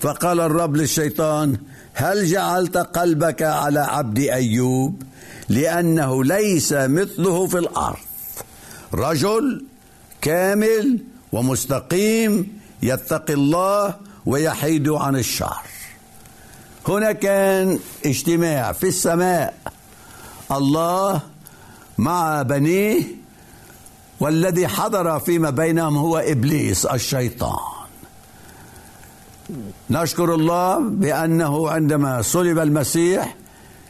فقال 0.00 0.40
الرب 0.40 0.76
للشيطان 0.76 1.56
هل 1.94 2.26
جعلت 2.26 2.76
قلبك 2.76 3.42
على 3.42 3.80
عبد 3.80 4.18
أيوب 4.18 5.02
لأنه 5.48 6.24
ليس 6.24 6.72
مثله 6.72 7.46
في 7.46 7.58
الأرض؟ 7.58 8.07
رجل 8.94 9.64
كامل 10.20 10.98
ومستقيم 11.32 12.60
يتقي 12.82 13.34
الله 13.34 13.94
ويحيد 14.26 14.88
عن 14.88 15.16
الشر. 15.16 15.62
هنا 16.88 17.12
كان 17.12 17.78
اجتماع 18.06 18.72
في 18.72 18.88
السماء. 18.88 19.54
الله 20.52 21.20
مع 21.98 22.42
بنيه 22.42 23.02
والذي 24.20 24.68
حضر 24.68 25.20
فيما 25.20 25.50
بينهم 25.50 25.96
هو 25.96 26.18
إبليس 26.18 26.86
الشيطان. 26.86 27.58
نشكر 29.90 30.34
الله 30.34 30.78
بأنه 30.78 31.70
عندما 31.70 32.22
صلب 32.22 32.58
المسيح 32.58 33.36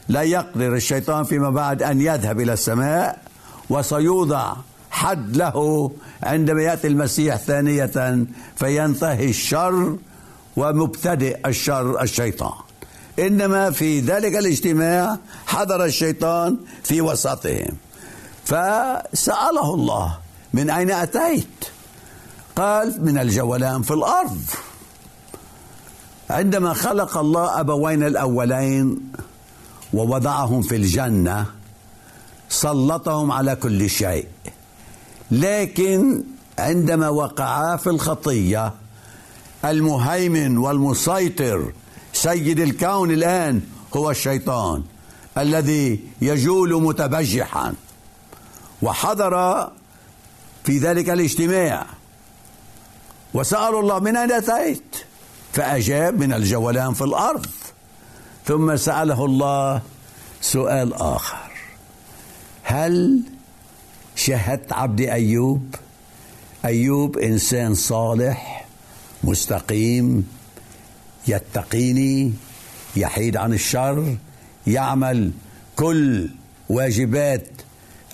لا 0.09 0.21
يقدر 0.21 0.75
الشيطان 0.75 1.23
فيما 1.23 1.49
بعد 1.49 1.83
أن 1.83 2.01
يذهب 2.01 2.39
إلى 2.39 2.53
السماء 2.53 3.21
وسيوضع 3.69 4.53
حد 4.91 5.37
له 5.37 5.91
عندما 6.23 6.61
يأتي 6.61 6.87
المسيح 6.87 7.35
ثانية 7.35 8.25
فينتهي 8.55 9.29
الشر 9.29 9.97
ومبتدئ 10.57 11.47
الشر 11.47 12.01
الشيطان. 12.01 12.53
إنما 13.19 13.71
في 13.71 13.99
ذلك 13.99 14.35
الاجتماع 14.35 15.17
حضر 15.47 15.85
الشيطان 15.85 16.57
في 16.83 17.01
وسطهم. 17.01 17.77
فسأله 18.45 19.73
الله 19.73 20.17
من 20.53 20.69
أين 20.69 20.91
أتيت؟ 20.91 21.65
قال 22.55 23.05
من 23.05 23.17
الجولان 23.17 23.81
في 23.81 23.91
الأرض. 23.93 24.41
عندما 26.29 26.73
خلق 26.73 27.17
الله 27.17 27.59
أبوين 27.59 28.03
الأولين 28.03 29.11
ووضعهم 29.93 30.61
في 30.61 30.75
الجنة 30.75 31.45
سلطهم 32.49 33.31
على 33.31 33.55
كل 33.55 33.89
شيء. 33.89 34.27
لكن 35.31 36.23
عندما 36.59 37.09
وقعا 37.09 37.77
في 37.77 37.89
الخطية 37.89 38.73
المهيمن 39.65 40.57
والمسيطر 40.57 41.73
سيد 42.13 42.59
الكون 42.59 43.11
الآن 43.11 43.61
هو 43.95 44.11
الشيطان 44.11 44.83
الذي 45.37 45.99
يجول 46.21 46.83
متبجحا. 46.83 47.73
وحضر 48.81 49.67
في 50.63 50.77
ذلك 50.77 51.09
الاجتماع. 51.09 51.85
وسألوا 53.33 53.81
الله 53.81 53.99
من 53.99 54.17
أين 54.17 54.31
أتيت؟ 54.31 54.95
فأجاب 55.53 56.19
من 56.19 56.33
الجولان 56.33 56.93
في 56.93 57.03
الأرض. 57.03 57.45
ثم 58.45 58.75
سأله 58.75 59.25
الله 59.25 59.81
سؤال 60.41 60.93
آخر. 60.93 61.51
هل 62.63 63.21
شهدت 64.19 64.73
عبد 64.73 65.01
أيوب. 65.01 65.75
أيوب 66.65 67.17
إنسان 67.17 67.73
صالح 67.73 68.65
مستقيم 69.23 70.27
يتقيني 71.27 72.33
يحيد 72.95 73.37
عن 73.37 73.53
الشر 73.53 74.15
يعمل 74.67 75.31
كل 75.75 76.29
واجبات 76.69 77.47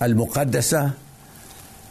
المقدسة. 0.02 0.92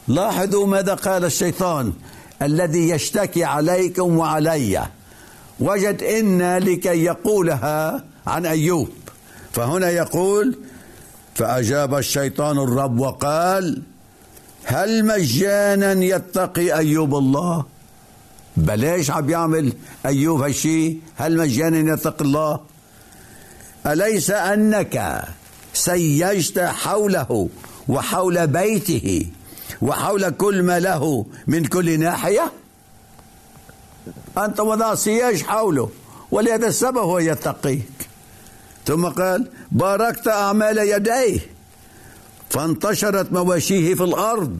لاحظوا 0.07 0.67
ماذا 0.67 0.93
قال 0.93 1.25
الشيطان؟ 1.25 1.93
الذي 2.41 2.89
يشتكي 2.89 3.43
عليكم 3.43 4.17
وعلي. 4.17 4.87
وجد 5.59 6.03
إن 6.03 6.57
لكي 6.57 7.03
يقولها 7.03 8.03
عن 8.27 8.45
أيوب. 8.45 8.89
فهنا 9.51 9.89
يقول 9.89 10.57
فأجاب 11.35 11.95
الشيطان 11.95 12.57
الرب 12.57 12.99
وقال 12.99 13.81
هل 14.65 15.05
مجانا 15.05 15.91
يتقي 15.91 16.73
أيوب 16.77 17.15
الله؟ 17.15 17.65
بلاش 18.57 19.11
عم 19.11 19.29
يعمل 19.29 19.73
أيوب 20.05 20.41
هالشي. 20.41 20.97
هل 21.15 21.37
مجانا 21.37 21.93
يتقي 21.93 22.25
الله؟ 22.25 22.59
أليس 23.87 24.31
أنك 24.31 25.23
سيجت 25.73 26.59
حوله 26.59 27.49
وحول 27.87 28.47
بيته 28.47 29.27
وحول 29.81 30.29
كل 30.29 30.63
ما 30.63 30.79
له 30.79 31.25
من 31.47 31.65
كل 31.65 31.99
ناحية؟ 31.99 32.51
أنت 34.37 34.59
وضع 34.59 34.95
سياج 34.95 35.43
حوله 35.43 35.89
ولهذا 36.31 36.67
السبب 36.67 36.97
هو 36.97 37.19
يتقيك. 37.19 37.91
ثم 38.85 39.05
قال 39.05 39.47
باركت 39.71 40.27
أعمال 40.27 40.77
يديه 40.77 41.54
فانتشرت 42.49 43.31
مواشيه 43.31 43.95
في 43.95 44.03
الأرض. 44.03 44.59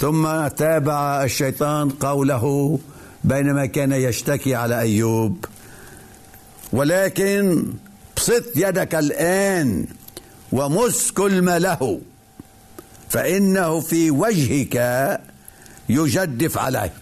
ثم 0.00 0.46
تابع 0.46 1.24
الشيطان 1.24 1.90
قوله 1.90 2.78
بينما 3.24 3.66
كان 3.66 3.92
يشتكي 3.92 4.54
على 4.54 4.80
أيوب 4.80 5.44
ولكن 6.72 7.66
بسط 8.16 8.44
يدك 8.56 8.94
الآن 8.94 9.86
ومس 10.52 11.10
كل 11.10 11.42
ما 11.42 11.58
له 11.58 12.00
فإنه 13.08 13.80
في 13.80 14.10
وجهك 14.10 14.76
يجدف 15.88 16.58
عليك. 16.58 16.92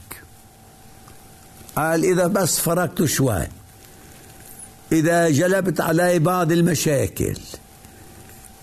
قال 1.76 2.04
إذا 2.04 2.26
بس 2.26 2.60
فرقت 2.60 3.04
شوي 3.04 3.46
إذا 4.92 5.30
جلبت 5.30 5.80
علي 5.80 6.18
بعض 6.18 6.52
المشاكل 6.52 7.36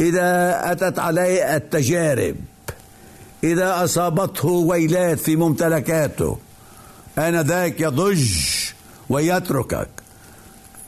إذا 0.02 0.62
أتت 0.72 1.00
علي 1.00 1.56
التجارب 1.56 2.36
إذا 3.44 3.84
أصابته 3.84 4.50
ويلات 4.50 5.20
في 5.20 5.36
ممتلكاته 5.36 6.38
آنذاك 7.18 7.82
يضج 7.82 8.30
ويتركك. 9.10 9.90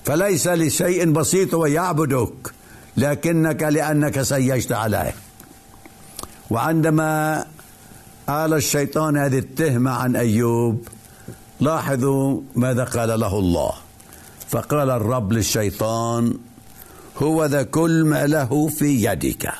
فليس 0.06 0.47
لشيء 0.47 1.12
بسيط 1.12 1.54
ويعبدك 1.54 2.54
لكنك 2.97 3.63
لأنك 3.63 4.21
سيجت 4.21 4.71
عليه. 4.71 5.15
وعندما 6.49 7.45
آل 8.30 8.54
الشيطان 8.54 9.17
هذه 9.17 9.38
التهمة 9.39 9.91
عن 9.91 10.15
أيوب 10.15 10.88
لاحظوا 11.60 12.41
ماذا 12.56 12.84
قال 12.84 13.19
له 13.19 13.39
الله. 13.39 13.73
فقال 14.49 14.89
الرب 14.89 15.34
للشيطان 15.34 16.34
هو 17.17 17.45
ذا 17.45 17.63
كل 17.63 18.04
ما 18.04 18.28
له 18.28 18.67
في 18.67 19.06
يدك. 19.06 19.52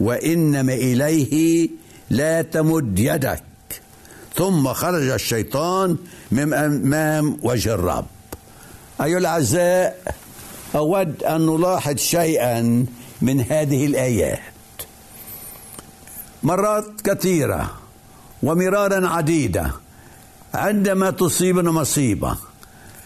وإنما 0.00 0.74
إليه 0.74 1.68
لا 2.10 2.42
تمد 2.42 2.98
يدك. 2.98 3.42
ثم 4.36 4.72
خرج 4.72 5.08
الشيطان 5.08 5.96
من 6.30 6.54
أمام 6.54 7.38
وجه 7.42 7.74
الرب. 7.74 8.06
أيها 9.02 9.18
الأعزاء 9.18 10.14
أود 10.74 11.22
أن 11.22 11.46
نلاحظ 11.46 11.96
شيئا 11.96 12.86
من 13.22 13.40
هذه 13.40 13.86
الآيات. 13.86 14.40
مرات 16.42 17.00
كثيرة 17.04 17.70
ومرارا 18.42 19.08
عديدة. 19.08 19.70
عندما 20.54 21.10
تصيبنا 21.10 21.70
مصيبة 21.70 22.36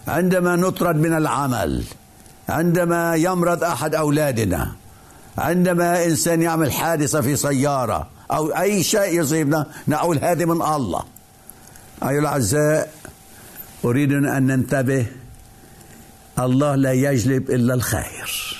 عندما 0.08 0.56
نطرد 0.56 0.96
من 0.96 1.12
العمل 1.12 1.84
عندما 2.48 3.14
يمرض 3.14 3.64
أحد 3.64 3.94
أولادنا 3.94 4.72
عندما 5.38 6.04
إنسان 6.04 6.42
يعمل 6.42 6.72
حادثة 6.72 7.20
في 7.20 7.36
سيارة 7.36 8.06
أو 8.30 8.48
أي 8.48 8.82
شيء 8.82 9.20
يصيبنا 9.20 9.66
نقول 9.88 10.18
هذه 10.18 10.44
من 10.44 10.62
الله. 10.62 11.04
أيها 12.02 12.20
الأعزاء 12.20 12.92
أريد 13.84 14.12
أن 14.12 14.46
ننتبه 14.46 15.06
الله 16.38 16.74
لا 16.74 16.92
يجلب 16.92 17.50
إلا 17.50 17.74
الخير. 17.74 18.58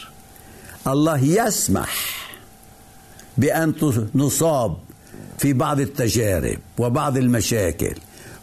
الله 0.87 1.19
يسمح 1.25 1.95
بأن 3.39 3.75
نصاب 4.15 4.77
في 5.39 5.53
بعض 5.53 5.81
التجارب 5.81 6.59
وبعض 6.79 7.17
المشاكل. 7.17 7.95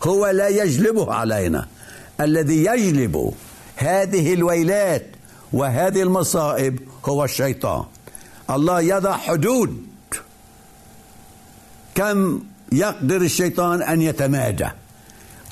هو 0.04 0.28
لا 0.28 0.48
يجلبه 0.48 1.14
علينا. 1.14 1.68
الذي 2.22 2.66
يجلب 2.66 3.34
هذه 3.76 4.34
الويلات 4.34 5.06
وهذه 5.56 6.02
المصائب 6.02 6.80
هو 7.06 7.24
الشيطان. 7.24 7.84
الله 8.50 8.82
يضع 8.82 9.18
حدود. 9.18 9.84
كم 11.96 12.40
يقدر 12.72 13.22
الشيطان 13.22 13.82
أن 13.82 14.02
يتمادى؟ 14.02 14.68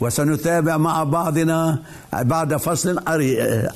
وسنتابع 0.02 0.78
مع 0.78 1.04
بعضنا 1.04 1.84
بعد 2.14 2.56
فصل 2.56 3.00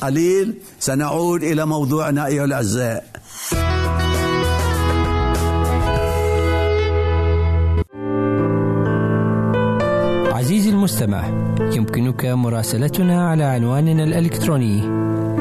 قليل. 0.01 0.55
سنعود 0.79 1.43
إلى 1.43 1.65
موضوعنا 1.65 2.25
أيها 2.25 2.45
الأعزاء. 2.45 3.05
عزيزي 10.33 10.69
المستمع 10.69 11.27
يمكنك 11.59 12.25
مراسلتنا 12.25 13.29
على 13.29 13.43
عنواننا 13.43 14.03
الإلكتروني. 14.03 15.07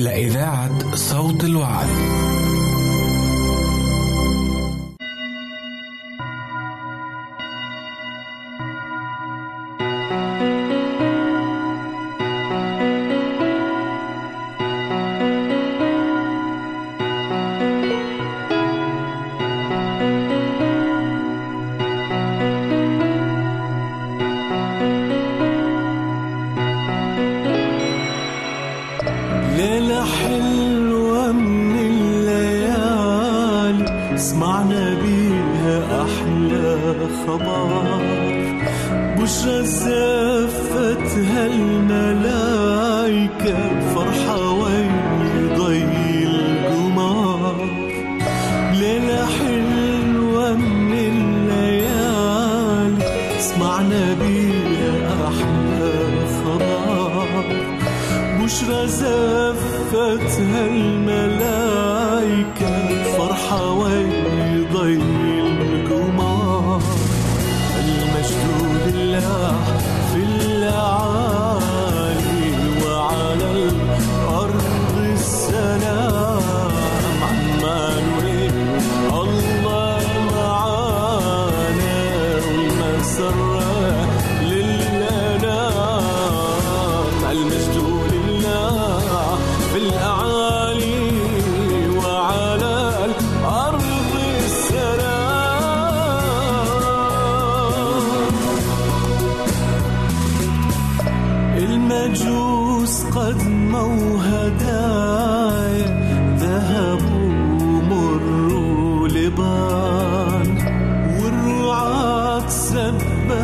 إلى 0.00 0.26
إذاعة 0.26 0.94
صوت 0.96 1.44
الوعد. 1.44 2.19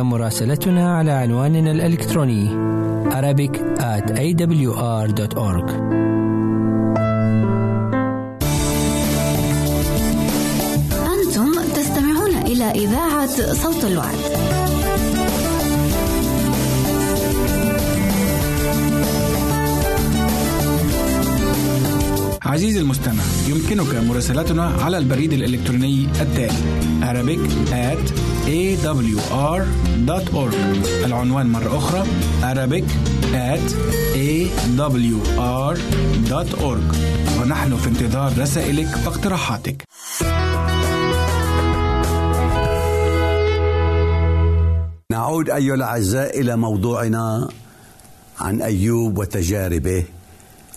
مراسلتنا 0.00 0.96
على 0.96 1.10
عنواننا 1.10 1.70
الإلكتروني 1.70 2.72
Arabic 3.10 3.54
at 3.78 4.10
awr.org 4.10 5.70
أنتم 11.12 11.52
تستمعون 11.76 12.30
إلى 12.46 12.64
إذاعة 12.64 13.52
صوت 13.52 13.84
الوعد. 13.84 14.18
عزيزي 22.42 22.80
المستمع 22.80 23.22
يمكنك 23.48 23.94
مراسلتنا 23.94 24.64
على 24.64 24.98
البريد 24.98 25.32
الإلكتروني 25.32 26.06
التالي 26.20 26.52
Arabic 27.02 27.72
at 27.72 28.21
awr.org 28.46 30.54
العنوان 31.04 31.46
مرة 31.46 31.78
أخرى 31.78 32.04
Arabic 32.42 32.84
at 33.34 33.72
awr.org 34.14 35.76
ونحن 37.40 37.76
في 37.76 37.88
انتظار 37.88 38.38
رسائلك 38.38 38.88
واقتراحاتك. 39.06 39.82
نعود 45.10 45.50
أيها 45.50 45.74
الأعزاء 45.74 46.40
إلى 46.40 46.56
موضوعنا 46.56 47.48
عن 48.40 48.62
أيوب 48.62 49.18
وتجاربه. 49.18 50.04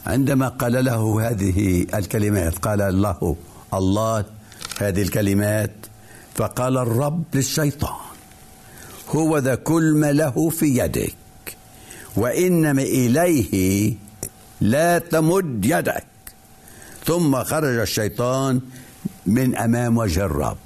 عندما 0.08 0.48
قال 0.48 0.86
له 0.86 1.30
هذه 1.30 1.86
الكلمات 1.96 2.58
قال 2.58 3.02
له 3.02 3.36
الله 3.74 4.26
هذه 4.80 5.02
الكلمات 5.02 5.72
فقال 6.36 6.78
الرب 6.78 7.24
للشيطان 7.34 8.06
هو 9.10 9.38
ذا 9.38 9.56
كل 9.56 9.94
ما 9.94 10.12
له 10.12 10.50
في 10.50 10.66
يدك 10.66 11.16
وإنما 12.16 12.82
إليه 12.82 13.94
لا 14.62 15.00
تمد 15.00 15.66
يدك. 15.66 16.06
ثم 17.06 17.44
خرج 17.44 17.78
الشيطان 17.78 18.62
من 19.26 19.56
أمام 19.56 19.98
وجه 19.98 20.26
الرب. 20.26 20.58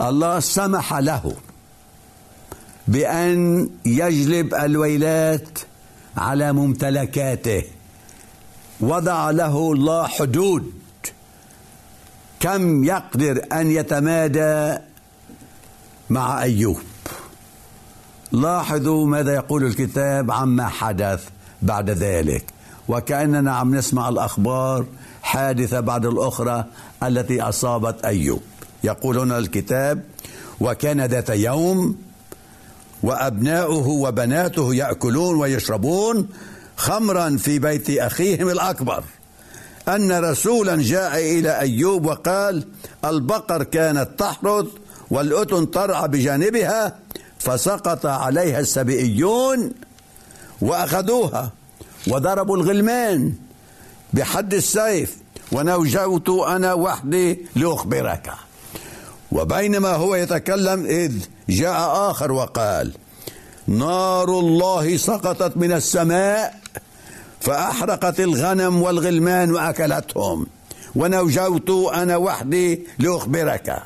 الله 0.00 0.40
سمح 0.40 0.94
له 0.94 1.36
بأن 2.88 3.70
يجلب 3.84 4.54
الويلات 4.54 5.58
على 6.16 6.52
ممتلكاته 6.52 7.62
وضع 8.80 9.30
له 9.30 9.72
الله 9.72 10.06
حدود. 10.06 10.83
كم 12.44 12.84
يقدر 12.84 13.40
أن 13.52 13.70
يتمادى 13.70 14.78
مع 16.10 16.42
أيوب؟ 16.42 16.78
لاحظوا 18.32 19.06
ماذا 19.06 19.34
يقول 19.34 19.64
الكتاب 19.64 20.30
عما 20.30 20.68
حدث 20.68 21.24
بعد 21.62 21.90
ذلك. 21.90 22.44
وكأننا 22.88 23.56
عم 23.56 23.74
نسمع 23.74 24.08
الأخبار 24.08 24.86
حادثة 25.22 25.80
بعد 25.80 26.06
الأخرى 26.06 26.64
التي 27.02 27.42
أصابت 27.42 28.04
أيوب. 28.04 28.42
يقول 28.84 29.18
هنا 29.18 29.38
الكتاب 29.38 30.02
وكان 30.60 31.00
ذات 31.00 31.30
يوم 31.30 31.96
وأبناؤه 33.02 33.88
وبناته 33.88 34.74
يأكلون 34.74 35.36
ويشربون 35.36 36.28
خمرا 36.76 37.36
في 37.36 37.58
بيت 37.58 37.90
أخيهم 37.90 38.48
الأكبر. 38.48 39.04
أن 39.88 40.12
رسولا 40.12 40.76
جاء 40.82 41.18
إلى 41.18 41.60
أيوب 41.60 42.06
وقال 42.06 42.64
البقر 43.04 43.62
كانت 43.62 44.08
تحرث 44.18 44.66
والأتن 45.10 45.70
ترعى 45.70 46.08
بجانبها 46.08 46.96
فسقط 47.38 48.06
عليها 48.06 48.60
السبئيون 48.60 49.72
وأخذوها 50.60 51.50
وضربوا 52.06 52.56
الغلمان 52.56 53.32
بحد 54.12 54.54
السيف. 54.54 55.16
ونوجوت 55.52 56.28
أنا 56.28 56.72
وحدي 56.74 57.46
لأخبرك. 57.56 58.32
وبينما 59.32 59.88
هو 59.88 60.14
يتكلم 60.14 60.86
إذ 60.86 61.12
جاء 61.48 62.10
آخر 62.10 62.32
وقال 62.32 62.92
نار 63.66 64.28
الله 64.28 64.96
سقطت 64.96 65.56
من 65.56 65.72
السماء 65.72 66.63
فأحرقت 67.44 68.20
الغنم 68.20 68.82
والغلمان 68.82 69.52
وأكلتهم. 69.52 70.46
ونوجوت 70.96 71.70
أنا 71.94 72.16
وحدي 72.16 72.86
لأخبرك. 72.98 73.82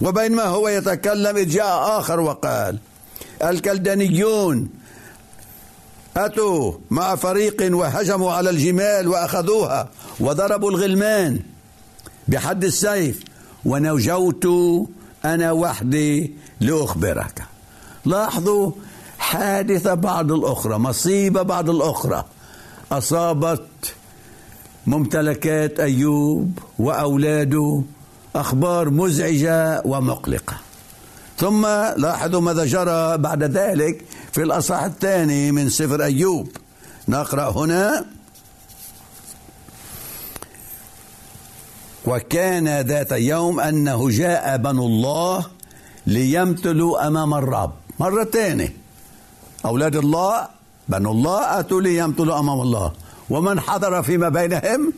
وبينما 0.00 0.42
هو 0.42 0.68
يتكلم 0.68 1.36
إذ 1.36 1.48
جاء 1.48 1.98
آخر 1.98 2.20
وقال 2.20 2.78
الكلدانيون 3.44 4.68
أتوا 6.16 6.72
مع 6.90 7.14
فريق 7.14 7.76
وهجموا 7.76 8.32
على 8.32 8.50
الجمال 8.50 9.08
وأخذوها 9.08 9.88
وضربوا 10.20 10.70
الغلمان 10.70 11.40
بحد 12.28 12.64
السيف. 12.64 13.24
ونوجوت 13.64 14.46
أنا 15.24 15.52
وحدي 15.52 16.32
لأخبرك. 16.60 17.42
لاحظوا 18.04 18.70
حادثة 19.18 19.94
بعد 19.94 20.30
الأخرى 20.32 20.78
مصيبة 20.78 21.42
بعد 21.42 21.68
الأخرى. 21.68 22.24
أصابت 22.98 23.94
ممتلكات 24.86 25.80
أيوب 25.80 26.58
وأولاده 26.78 27.82
أخبار 28.36 28.90
مزعجة 28.90 29.82
ومقلقة. 29.84 30.56
ثم 31.38 31.66
لاحظوا 31.96 32.40
ماذا 32.40 32.64
جرى 32.64 33.18
بعد 33.18 33.42
ذلك 33.42 34.04
في 34.32 34.42
الأصح 34.42 34.82
الثاني 34.82 35.52
من 35.52 35.68
سفر 35.68 36.04
أيوب. 36.04 36.48
نقرأ 37.08 37.50
هنا. 37.50 38.04
وكان 42.06 42.80
ذات 42.80 43.12
يوم 43.12 43.60
أنه 43.60 44.10
جاء 44.10 44.56
بنو 44.56 44.86
الله 44.86 45.46
ليمتلوا 46.06 47.06
أمام 47.06 47.34
الرب. 47.34 47.72
مرة 48.00 48.24
ثانية 48.24 48.76
أولاد 49.64 49.96
الله 49.96 50.48
بنو 50.88 51.12
الله 51.12 51.60
أتوا 51.60 51.80
ليمتلوا 51.80 52.38
أمام 52.38 52.60
الله 52.60 52.92
ومن 53.30 53.60
حضر 53.60 54.02
فيما 54.02 54.28
بينهم 54.28 54.92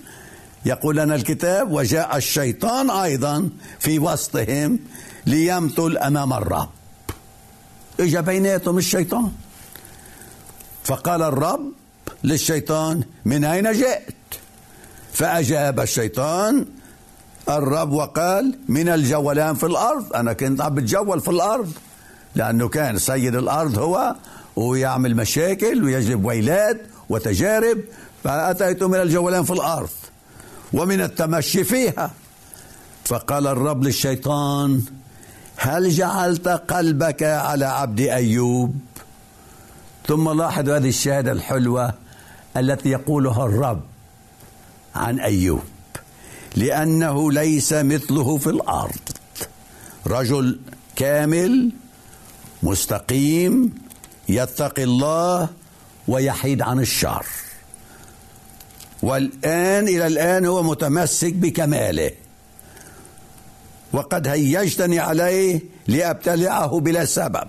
يقول 0.65 0.97
لنا 0.97 1.15
الكتاب 1.15 1.73
وجاء 1.73 2.17
الشيطان 2.17 2.91
أيضا 2.91 3.49
في 3.79 3.99
وسطهم 3.99 4.79
ليمتل 5.27 5.99
أمام 5.99 6.33
الرب. 6.33 6.69
إجا 8.01 8.21
بيناتهم 8.21 8.79
الشيطان. 8.79 9.33
فقال 10.85 11.23
الرب 11.23 11.73
للشيطان 12.25 13.03
من 13.25 13.45
أين 13.45 13.73
جئت؟ 13.73 14.15
فأجاب 15.13 15.81
الشيطان. 15.81 16.67
الرب 17.49 17.93
وقال 17.93 18.59
من 18.69 18.89
الجولان 18.89 19.55
في 19.55 19.67
الأرض. 19.67 20.13
أنا 20.15 20.33
كنت 20.33 20.61
عم 20.61 20.75
بتجول 20.75 21.21
في 21.21 21.31
الأرض 21.31 21.73
لأنه 22.35 22.69
كان 22.69 22.99
سيد 22.99 23.35
الأرض 23.35 23.79
هو 23.79 24.15
ويعمل 24.57 25.17
مشاكل 25.17 25.85
ويجلب 25.85 26.25
ويلات 26.25 26.81
وتجارب 27.09 27.81
فأتيت 28.25 28.83
من 28.83 29.01
الجولان 29.01 29.45
في 29.45 29.51
الأرض 29.53 29.91
ومن 30.73 31.01
التمشي 31.01 31.65
فيها. 31.65 32.11
فقال 33.05 33.47
الرب 33.47 33.85
للشيطان 33.85 34.83
هل 35.57 35.91
جعلت 35.91 36.49
قلبك 36.49 37.23
على 37.23 37.65
عبد 37.65 38.01
أيوب؟ 38.01 38.77
ثم 40.07 40.31
لاحظ 40.39 40.69
هذه 40.69 40.89
الشهادة 40.89 41.33
الحلوة 41.33 41.95
التي 42.57 42.89
يقولها 42.89 43.47
الرب 43.47 43.81
عن 44.95 45.21
أيوب 45.21 45.63
لأنه 46.57 47.33
ليس 47.33 47.73
مثله 47.73 48.39
في 48.39 48.47
الأرض. 48.47 49.01
رجل 50.07 50.61
كامل 50.97 51.71
مستقيم 52.63 53.86
يتقي 54.29 54.85
الله 54.85 55.49
ويحيد 56.09 56.63
عن 56.63 56.81
الشر. 56.81 57.27
والآن 59.03 59.89
إلى 59.89 60.07
الآن 60.07 60.47
هو 60.47 60.63
متمسك 60.63 61.33
بكماله. 61.33 62.11
وقد 63.93 64.29
هيجتني 64.29 64.99
عليه 64.99 65.61
لأبتلعه 65.87 66.81
بلا 66.81 67.05
سبب. 67.05 67.49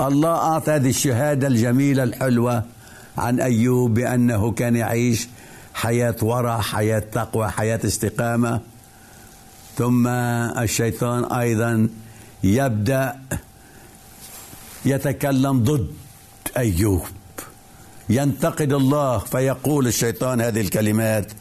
الله 0.00 0.34
أعطى 0.34 0.72
هذه 0.72 0.88
الشهادة 0.88 1.46
الجميلة 1.46 2.02
الحلوة 2.02 2.64
عن 3.18 3.40
أيوب 3.40 3.94
بأنه 3.94 4.52
كان 4.52 4.76
يعيش 4.76 5.28
حياة 5.74 6.16
ورع 6.22 6.60
حياة 6.60 6.98
تقوى 6.98 7.48
حياة 7.48 7.80
استقامة. 7.84 8.60
ثم 9.78 10.06
الشيطان 10.06 11.24
أيضا 11.24 11.88
يبدأ 12.44 13.20
يتكلم 14.84 15.64
ضد 15.64 15.90
أيوب. 16.56 17.02
ينتقد 18.08 18.72
الله 18.72 19.18
فيقول 19.18 19.86
الشيطان 19.86 20.40
هذه 20.40 20.60
الكلمات. 20.60 21.32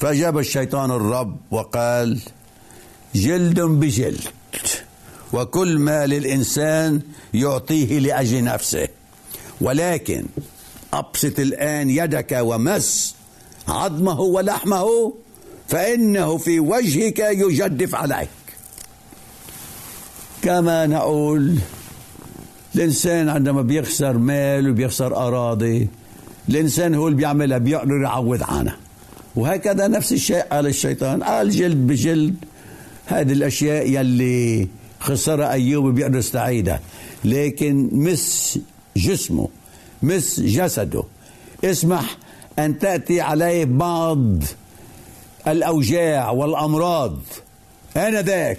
فأجاب 0.00 0.38
الشيطان 0.38 0.90
الرب 0.90 1.36
وقال 1.50 2.20
جلد 3.14 3.60
بجلد 3.60 4.20
وكل 5.32 5.78
ما 5.78 6.06
للإنسان 6.06 7.00
يعطيه 7.34 7.98
لأجل 7.98 8.44
نفسه. 8.44 8.88
ولكن 9.60 10.26
أبسط 10.92 11.38
الآن 11.38 11.90
يدك 11.90 12.38
ومس 12.40 13.14
عظمه 13.68 14.20
ولحمه 14.20 15.14
فإنه 15.68 16.36
في 16.36 16.60
وجهك 16.60 17.18
يجدف 17.18 17.94
عليك. 17.94 18.28
كما 20.42 20.86
نقول 20.86 21.58
الإنسان 22.78 23.28
عندما 23.28 23.62
بيخسر 23.62 24.18
مال 24.18 24.70
وبيخسر 24.70 25.16
أراضي 25.16 25.88
الإنسان 26.48 26.94
هو 26.94 27.08
اللي 27.08 27.16
بيعملها 27.16 27.58
بيقدر 27.58 28.02
يعوض 28.02 28.42
عنها. 28.42 28.76
وهكذا 29.36 29.88
نفس 29.88 30.12
الشيء 30.12 30.40
قال 30.40 30.66
الشيطان 30.66 31.22
قال 31.22 31.50
جلد 31.50 31.76
بجلد. 31.76 32.34
هذه 33.06 33.32
الأشياء 33.32 33.90
يلي 33.90 34.68
خسرها 35.00 35.52
أيوب 35.52 35.94
بيقدر 35.94 36.18
يستعيدها. 36.18 36.80
لكن 37.24 37.88
مس 37.92 38.58
جسمه 38.96 39.48
مس 40.02 40.40
جسده. 40.40 41.04
اسمح 41.64 42.16
أن 42.58 42.78
تأتي 42.78 43.20
عليه 43.20 43.64
بعض 43.64 44.42
الأوجاع 45.48 46.30
والأمراض 46.30 47.18
آنذاك. 47.96 48.58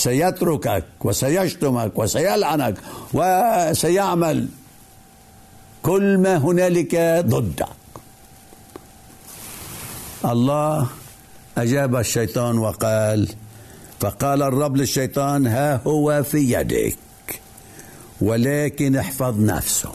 سيتركك 0.00 0.84
وسيشتمك 1.00 1.98
وسيلعنك 1.98 2.76
وسيعمل. 3.12 4.48
كل 5.82 6.18
ما 6.18 6.36
هنالك 6.36 6.94
ضدك. 7.26 7.66
الله 10.24 10.88
أجاب 11.58 11.96
الشيطان 11.96 12.58
وقال 12.58 13.28
فقال 14.00 14.42
الرب 14.42 14.76
للشيطان 14.76 15.46
ها 15.46 15.80
هو 15.86 16.22
في 16.22 16.38
يدك 16.38 16.96
ولكن 18.20 18.96
احفظ 18.96 19.40
نفسه. 19.40 19.92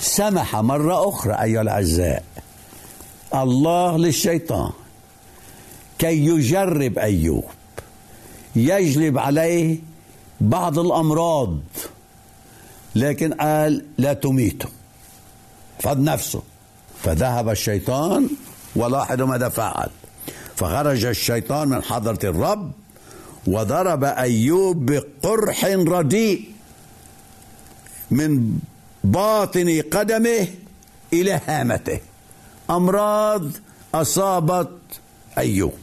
سمح 0.00 0.56
مرة 0.56 1.08
أخرى 1.08 1.34
أيها 1.34 1.62
الأعزاء. 1.62 2.24
الله 3.34 3.96
للشيطان 3.98 4.70
كي 5.98 6.26
يجرب 6.26 6.98
أيوب. 6.98 7.44
يجلب 8.56 9.18
عليه 9.18 9.78
بعض 10.40 10.78
الأمراض. 10.78 11.58
لكن 12.94 13.32
قال 13.32 13.84
لا 13.98 14.12
تميته 14.12 14.68
احفظ 15.76 15.98
نفسه. 16.00 16.42
فذهب 17.02 17.48
الشيطان 17.48 18.28
ولاحظوا 18.76 19.26
ماذا 19.26 19.48
فعل. 19.48 19.90
فخرج 20.56 21.04
الشيطان 21.04 21.68
من 21.68 21.82
حضرة 21.82 22.18
الرب 22.24 22.72
وضرب 23.46 24.04
أيوب 24.04 24.86
بقرح 24.86 25.64
رديء 25.64 26.50
من 28.10 28.58
باطن 29.04 29.82
قدمه 29.92 30.48
إلى 31.12 31.40
هامته. 31.46 32.00
أمراض 32.70 33.44
أصابت 33.94 34.78
أيوب. 35.38 35.74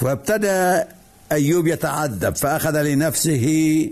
فابتدأ 0.00 0.88
أيوب 1.32 1.66
يتعذب 1.66 2.36
فأخذ 2.36 2.82
لنفسه 2.82 3.88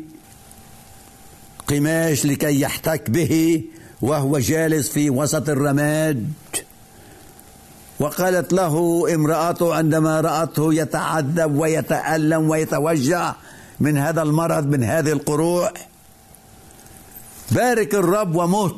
قماش 1.67 2.27
لكي 2.27 2.61
يحتك 2.61 3.11
به 3.11 3.65
وهو 4.03 4.39
جالس 4.39 4.89
في 4.89 5.11
وسط 5.11 5.49
الرماد. 5.49 6.33
وقالت 8.01 8.53
له 8.53 9.05
امرأته 9.15 9.75
عندما 9.75 10.21
رأته 10.21 10.75
يتعذب 10.75 11.57
ويتألم 11.57 12.51
ويتوجع 12.51 13.35
من 13.81 13.99
هذا 13.99 14.23
المرض 14.23 14.67
من 14.67 14.85
هذه 14.85 15.13
القروح 15.13 15.73
بارك 17.51 17.95
الرب 17.95 18.35
ومت. 18.35 18.75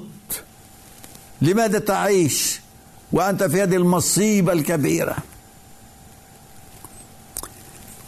لماذا 1.43 1.79
تعيش؟ 1.79 2.61
وأنت 3.13 3.43
في 3.43 3.63
هذه 3.63 3.77
المصيبة 3.77 4.53
الكبيرة. 4.53 5.17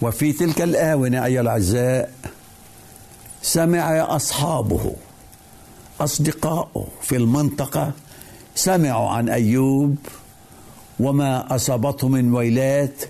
وفي 0.03 0.33
تلك 0.33 0.63
الآونة 0.63 1.25
أيها 1.25 1.41
الأعزاء 1.41 2.13
سمع 3.43 4.17
أصحابه 4.17 4.93
أصدقائه 6.01 6.87
في 7.03 7.17
المنطقة 7.17 7.93
سمعوا 8.55 9.09
عن 9.11 9.29
أيوب 9.29 9.97
وما 11.01 11.55
أصابته 11.55 12.09
من 12.09 12.35
ويلات 12.35 13.05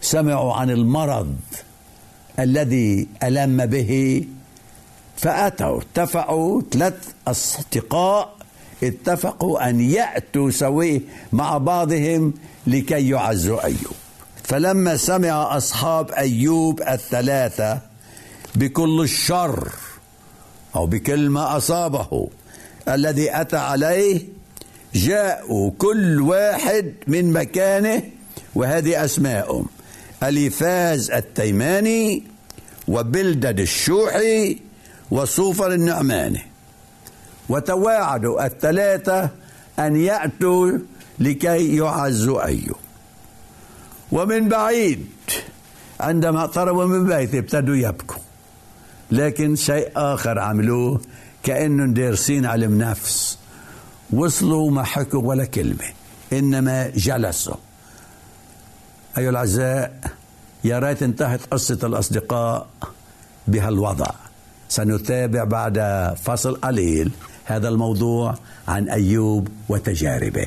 سمعوا 0.00 0.54
عن 0.54 0.70
المرض 0.70 1.36
الذي 2.38 3.08
ألم 3.22 3.66
به 3.66 4.24
فأتوا 5.16 5.80
اتفقوا 5.80 6.62
ثلاث 6.72 7.08
أصدقاء 7.28 8.36
اتفقوا 8.82 9.68
أن 9.68 9.80
يأتوا 9.80 10.50
سوي 10.50 11.02
مع 11.32 11.58
بعضهم 11.58 12.34
لكي 12.66 13.08
يعزوا 13.08 13.64
أيوب. 13.64 14.05
فلما 14.46 14.96
سمع 14.96 15.56
أصحاب 15.56 16.10
أيوب 16.10 16.82
الثلاثة 16.82 17.80
بكل 18.54 19.00
الشر 19.02 19.72
أو 20.76 20.86
بكل 20.86 21.30
ما 21.30 21.56
أصابه 21.56 22.28
الذي 22.88 23.40
أتى 23.40 23.56
عليه 23.56 24.22
جاءوا 24.94 25.70
كل 25.78 26.20
واحد 26.20 26.94
من 27.06 27.32
مكانه 27.32 28.02
وهذه 28.54 29.04
أسماءهم 29.04 29.66
أليفاز 30.22 31.10
التيماني 31.10 32.22
وبلدد 32.88 33.60
الشوحي 33.60 34.58
وصوفر 35.10 35.72
النعماني. 35.72 36.42
وتواعدوا 37.48 38.46
الثلاثة 38.46 39.30
أن 39.78 39.96
يأتوا 39.96 40.78
لكي 41.18 41.76
يعزوا 41.76 42.44
أيوب. 42.44 42.85
ومن 44.12 44.48
بعيد. 44.48 45.06
عندما 46.00 46.44
اقتربوا 46.44 46.84
من 46.84 47.06
بيته 47.06 47.38
ابتدوا 47.38 47.76
يبكوا. 47.76 48.22
لكن 49.10 49.56
شيء 49.56 49.90
آخر 49.96 50.38
عملوه 50.38 51.00
كأنهم 51.42 51.94
دارسين 51.94 52.46
علم 52.46 52.78
نفس 52.78 53.38
وصلوا 54.10 54.70
ما 54.70 54.82
حكوا 54.82 55.22
ولا 55.22 55.44
كلمة 55.44 55.84
إنما 56.32 56.88
جلسوا. 56.88 57.54
أيها 59.18 59.30
الأعزاء 59.30 60.00
يا 60.64 60.78
ريت 60.78 61.02
انتهت 61.02 61.40
قصة 61.50 61.78
الأصدقاء 61.82 62.66
بهالوضع. 63.48 64.10
سنتابع 64.68 65.44
بعد 65.44 65.78
فصل 66.24 66.54
قليل 66.54 67.10
هذا 67.44 67.68
الموضوع 67.68 68.34
عن 68.68 68.88
أيوب 68.88 69.48
وتجاربه. 69.68 70.46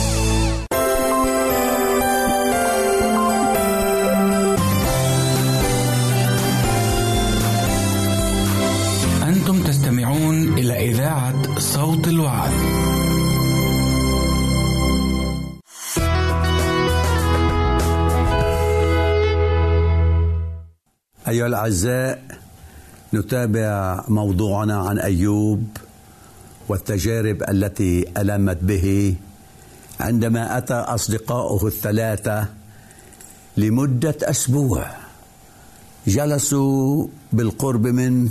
صوت 11.81 12.07
الوعد. 12.07 12.51
أيها 21.27 21.47
الأعزاء 21.47 22.23
نتابع 23.13 24.03
موضوعنا 24.07 24.77
عن 24.77 24.99
أيوب 24.99 25.67
والتجارب 26.69 27.43
التي 27.49 28.05
ألمت 28.17 28.57
به 28.61 29.15
عندما 29.99 30.57
أتى 30.57 30.73
أصدقاؤه 30.73 31.67
الثلاثة 31.67 32.45
لمدة 33.57 34.15
أسبوع. 34.23 34.85
جلسوا 36.07 37.07
بالقرب 37.33 37.87
منه 37.87 38.29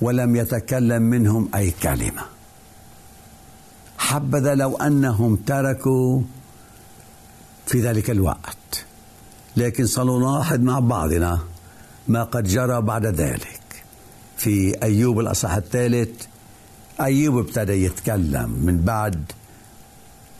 ولم 0.00 0.36
يتكلم 0.36 1.02
منهم 1.02 1.48
أي 1.54 1.70
كلمة. 1.70 2.37
حبذا 4.08 4.54
لو 4.54 4.76
أنهم 4.76 5.36
تركوا 5.36 6.22
في 7.66 7.80
ذلك 7.80 8.10
الوقت. 8.10 8.84
لكن 9.56 9.86
سنلاحظ 9.86 10.60
مع 10.60 10.78
بعضنا 10.78 11.38
ما 12.08 12.24
قد 12.24 12.44
جرى 12.44 12.80
بعد 12.80 13.06
ذلك. 13.06 13.60
في 14.36 14.82
أيوب 14.82 15.20
الأصح 15.20 15.52
الثالث 15.52 16.24
أيوب 17.00 17.38
ابتدى 17.38 17.84
يتكلم. 17.84 18.50
من 18.50 18.80
بعد 18.80 19.32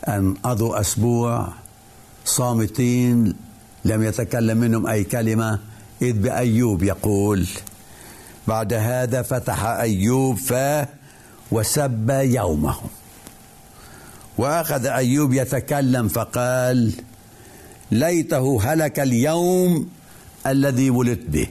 أن 0.07 0.33
قضوا 0.33 0.79
أسبوع 0.79 1.47
صامتين 2.25 3.35
لم 3.85 4.03
يتكلم 4.03 4.57
منهم 4.57 4.87
أي 4.87 5.03
كلمة 5.03 5.59
إذ 6.01 6.13
بأيوب 6.13 6.83
يقول 6.83 7.47
بعد 8.47 8.73
هذا 8.73 9.21
فتح 9.21 9.65
أيوب 9.65 10.37
فاه 10.37 10.87
وسب 11.51 12.09
يومه 12.09 12.75
وأخذ 14.39 14.85
أيوب 14.85 15.33
يتكلم 15.33 16.07
فقال 16.07 16.91
ليته 17.91 18.59
هلك 18.63 18.99
اليوم 18.99 19.89
الذي 20.47 20.89
ولدت 20.89 21.29
به. 21.29 21.47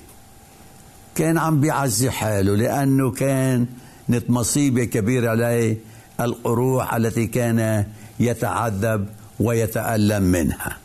كان 1.15 1.39
عم 1.39 1.61
بيعزي 1.61 2.11
حاله 2.11 2.57
لأنه 2.57 3.11
كانت 3.11 4.25
مصيبة 4.29 4.85
كبيرة 4.85 5.31
عليه 5.31 5.77
القروح 6.21 6.95
التي 6.95 7.27
كان 7.27 7.85
يتعذب 8.21 9.07
ويتألم 9.41 10.23
منها. 10.23 10.77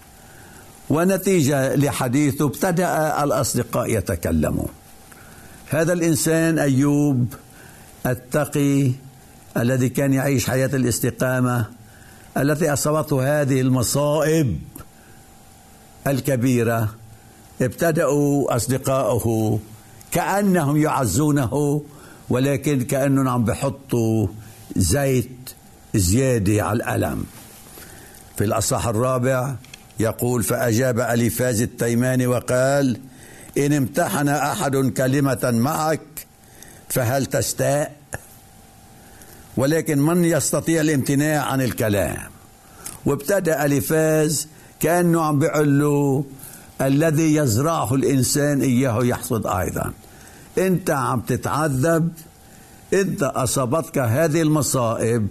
ونتيجة 0.89 1.75
لحديثه 1.75 2.45
ابتدأ 2.45 3.23
الأصدقاء 3.23 3.97
يتكلمون. 3.97 4.69
هذا 5.69 5.93
الإنسان 5.93 6.59
أيوب 6.59 7.33
التقي 8.05 8.91
الذي 9.57 9.89
كان 9.89 10.13
يعيش 10.13 10.49
حياة 10.49 10.69
الاستقامة 10.73 11.82
التي 12.37 12.73
أصابته 12.73 13.41
هذه 13.41 13.61
المصائب 13.61 14.59
الكبيرة 16.07 16.95
ابتدأوا 17.61 18.55
أصدقائه 18.55 19.59
كأنهم 20.11 20.77
يعزونه 20.77 21.83
ولكن 22.29 22.81
كأنهم 22.81 23.27
عم 23.27 23.45
بحطوا 23.45 24.27
زيت 24.75 25.49
زيادة 25.95 26.63
على 26.63 26.77
الألم. 26.77 27.25
في 28.37 28.43
الأصح 28.43 28.87
الرابع 28.87 29.55
يقول 29.99 30.43
فأجاب 30.43 30.99
أليفاز 30.99 31.61
التيماني 31.61 32.27
وقال 32.27 32.99
إن 33.57 33.73
امتحن 33.73 34.27
أحد 34.27 34.75
كلمة 34.75 35.51
معك 35.53 36.27
فهل 36.89 37.25
تستاء؟ 37.25 38.02
ولكن 39.57 39.99
من 39.99 40.25
يستطيع 40.25 40.81
الامتناع 40.81 41.43
عن 41.45 41.61
الكلام؟ 41.61 42.17
وابتدأ 43.05 43.65
أليفاز 43.65 44.47
كأنه 44.79 45.21
عم 45.21 45.39
بيقول 45.39 45.79
له 45.79 46.25
الذي 46.81 47.35
يزرعه 47.35 47.95
الإنسان 47.95 48.61
إياه 48.61 49.05
يحصد 49.05 49.47
أيضا. 49.47 49.93
أنت 50.57 50.89
عم 50.89 51.19
تتعذب 51.21 52.11
أنت 52.93 53.23
أصابتك 53.23 53.97
هذه 53.97 54.41
المصائب 54.41 55.27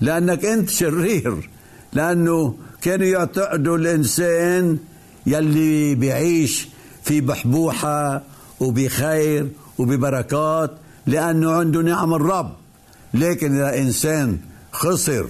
لأنك 0.00 0.44
أنت 0.44 0.70
شرير 0.70 1.50
لأنه 1.92 2.54
كانوا 2.82 3.06
يعتقدوا 3.06 3.76
الإنسان 3.76 4.78
يلي 5.26 5.94
بيعيش 5.94 6.68
في 7.02 7.20
بحبوحة 7.20 8.22
وبخير 8.60 9.48
وببركات 9.78 10.70
لأنه 11.06 11.52
عنده 11.52 11.82
نعم 11.82 12.14
الرب. 12.14 12.52
لكن 13.16 13.54
إذا 13.54 13.78
إنسان 13.78 14.38
خسر 14.72 15.28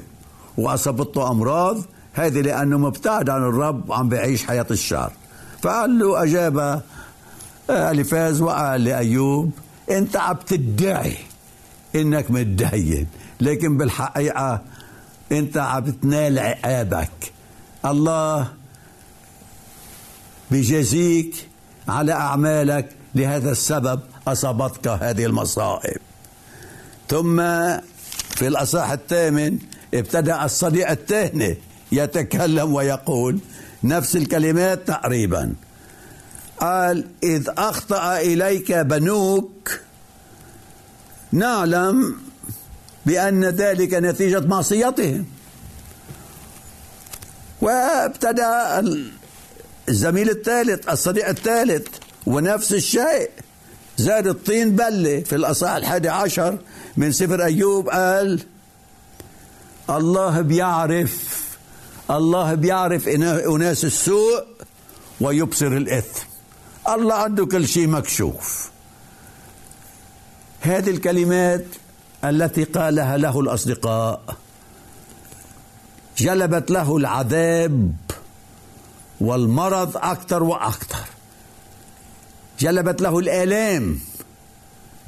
وأصابته 0.56 1.30
أمراض 1.30 1.78
هذه 2.12 2.40
لأنه 2.40 2.78
مبتعد 2.78 3.30
عن 3.30 3.42
الرب 3.42 3.90
وعم 3.90 4.08
بيعيش 4.08 4.44
حياة 4.44 4.66
الشر 4.70 5.12
فقال 5.62 5.98
له 5.98 6.22
أجاب 6.22 6.82
ألفاز 7.70 8.40
وقال 8.40 8.84
لأيوب 8.84 9.50
أنت 9.90 10.16
عم 10.16 10.36
تدعي 10.46 11.16
إنك 11.94 12.30
متدين 12.30 13.06
لكن 13.40 13.76
بالحقيقة 13.76 14.60
أنت 15.32 15.56
عم 15.56 15.84
تنال 15.84 16.38
عقابك. 16.38 17.32
الله 17.84 18.48
بيجازيك 20.50 21.48
على 21.88 22.12
أعمالك 22.12 22.88
لهذا 23.14 23.50
السبب 23.50 24.00
أصابتك 24.28 24.88
هذه 24.88 25.26
المصائب. 25.26 26.00
ثم 27.08 27.36
في 28.36 28.46
الأصح 28.46 28.90
الثامن 28.90 29.58
ابتدأ 29.94 30.44
الصديق 30.44 30.90
الثاني 30.90 31.58
يتكلم 31.92 32.74
ويقول 32.74 33.38
نفس 33.84 34.16
الكلمات 34.16 34.88
تقريبا. 34.88 35.52
قال 36.60 37.04
إذ 37.22 37.48
أخطأ 37.58 38.18
إليك 38.18 38.72
بنوك 38.72 39.80
نعلم 41.32 42.16
بأن 43.06 43.44
ذلك 43.44 43.94
نتيجة 43.94 44.40
معصيتهم. 44.40 45.24
وابتدأ 47.60 48.84
الزميل 49.88 50.30
الثالث 50.30 50.88
الصديق 50.88 51.28
الثالث 51.28 51.86
ونفس 52.26 52.72
الشيء 52.72 53.30
زاد 53.96 54.26
الطين 54.26 54.76
بلة 54.76 55.20
في 55.20 55.36
الأصح 55.36 55.70
الحادي 55.70 56.08
عشر 56.08 56.58
من 56.96 57.12
سفر 57.12 57.44
أيوب 57.44 57.88
قال 57.88 58.42
الله 59.90 60.40
بيعرف 60.40 61.36
الله 62.10 62.54
بيعرف 62.54 63.08
أناس 63.08 63.84
السوء 63.84 64.44
ويبصر 65.20 65.66
الإثم. 65.66 66.26
الله 66.88 67.14
عنده 67.14 67.46
كل 67.46 67.68
شيء 67.68 67.86
مكشوف. 67.86 68.70
هذه 70.60 70.90
الكلمات 70.90 71.64
التي 72.24 72.64
قالها 72.64 73.16
له 73.16 73.40
الأصدقاء 73.40 74.36
جلبت 76.18 76.70
له 76.70 76.96
العذاب 76.96 77.92
والمرض 79.20 79.96
أكثر 79.96 80.42
وأكثر. 80.42 81.04
جلبت 82.60 83.00
له 83.00 83.18
الآلام 83.18 84.00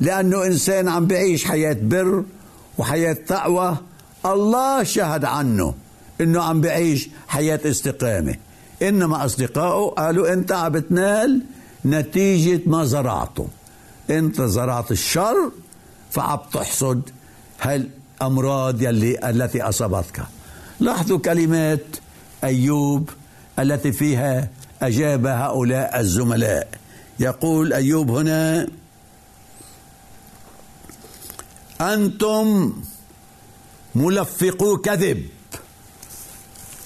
لأنه 0.01 0.46
إنسان 0.46 0.88
عم 0.88 1.07
بعيش 1.07 1.44
حياة 1.44 1.76
بر 1.82 2.24
وحياة 2.78 3.12
تقوى. 3.12 3.76
الله 4.26 4.82
شهد 4.82 5.24
عنه 5.24 5.74
إنه 6.20 6.42
عم 6.42 6.61
بعيش 6.61 7.09
حياة 7.28 7.61
استقامة. 7.64 8.34
إنما 8.82 9.24
أصدقائه 9.24 9.90
قالوا 9.90 10.32
أنت 10.32 10.53
عم 10.53 10.72
بتنال 10.72 11.42
نتيجة 11.84 12.61
ما 12.66 12.84
زرعته. 12.84 13.49
أنت 14.11 14.42
زرعت 14.42 14.90
الشر 14.90 15.51
فعم 16.11 16.38
تحصد 16.53 17.03
هالأمراض 17.61 18.82
يلي 18.82 19.30
التي 19.30 19.62
أصابتك. 19.62 20.22
لاحظوا 20.80 21.18
كلمات 21.18 21.86
أيوب 22.44 23.11
التي 23.59 23.92
فيها 23.92 24.49
أجاب 24.82 25.26
هؤلاء 25.26 26.01
الزملاء. 26.01 26.68
يقول 27.20 27.72
أيوب 27.72 28.11
هنا 28.11 28.68
أنتم 31.81 32.72
ملفقو 33.95 34.76
كذب. 34.76 35.26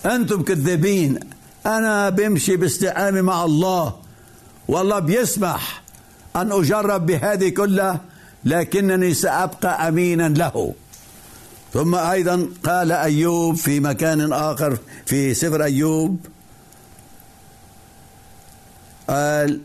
أنتم 0.07 0.43
كذابين 0.43 1.21
أنا 1.67 2.11
بمشي 2.11 2.57
باستقامة 2.57 3.21
مع 3.21 3.45
الله. 3.45 3.95
والله 4.69 4.99
بيسمح 4.99 5.83
أن 6.37 6.53
أجرب 6.53 7.07
بهذه 7.07 7.49
كلها 7.49 8.01
لكنني 8.45 9.15
سأبقى 9.15 9.89
أمينا 9.89 10.29
له. 10.29 10.75
ثم 11.73 11.95
أيضا 11.95 12.49
قال 12.65 12.93
أيوب 12.93 13.57
في 13.57 13.81
مكان 13.81 14.33
آخر 14.33 14.79
في 15.07 15.35
سفر 15.35 15.65
أيوب 15.65 16.27
قال 19.09 19.61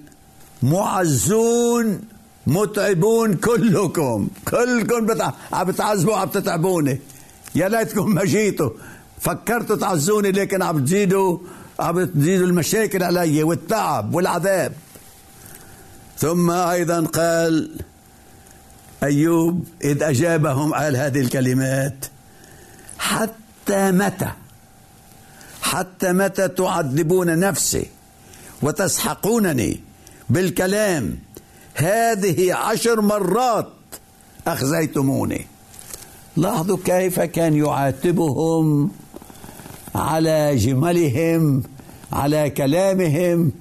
معزون 0.63 2.01
متعبون 2.47 3.33
كلكم 3.33 4.27
كلكم 4.47 5.31
عم 5.53 5.67
بتعذبوا 5.67 6.15
عم 6.15 6.29
تتعبوني. 6.29 6.99
يا 7.55 7.69
ليتكم 7.69 8.15
ما 8.15 8.25
جيتوا. 8.25 8.69
فكرتوا 9.19 9.75
تعزوني 9.75 10.31
لكن 10.31 10.61
عم 10.61 10.85
تزيدوا 10.85 11.37
عم 11.79 12.05
تزيدوا 12.05 12.47
المشاكل 12.47 13.03
علي 13.03 13.43
والتعب 13.43 14.15
والعذاب. 14.15 14.73
ثم 16.17 16.51
أيضا 16.51 17.05
قال 17.05 17.75
أيوب 19.03 19.67
إذ 19.83 20.03
أجابهم 20.03 20.73
قال 20.73 20.95
هذه 20.95 21.19
الكلمات 21.19 22.05
حتى 22.97 23.91
متى؟ 23.91 24.31
حتى 25.61 26.13
متى 26.13 26.47
تعذبون 26.47 27.39
نفسي 27.39 27.89
وتسحقونني 28.61 29.83
بالكلام 30.29 31.26
هذه 31.77 32.53
عشر 32.53 33.01
مرات 33.01 33.67
أخزيتموني. 34.47 35.47
لاحظوا 36.37 36.77
كيف 36.85 37.19
كان 37.19 37.55
يعاتبهم 37.55 38.91
على 39.95 40.55
جملهم 40.55 41.63
على 42.13 42.49
كلامهم 42.49 43.51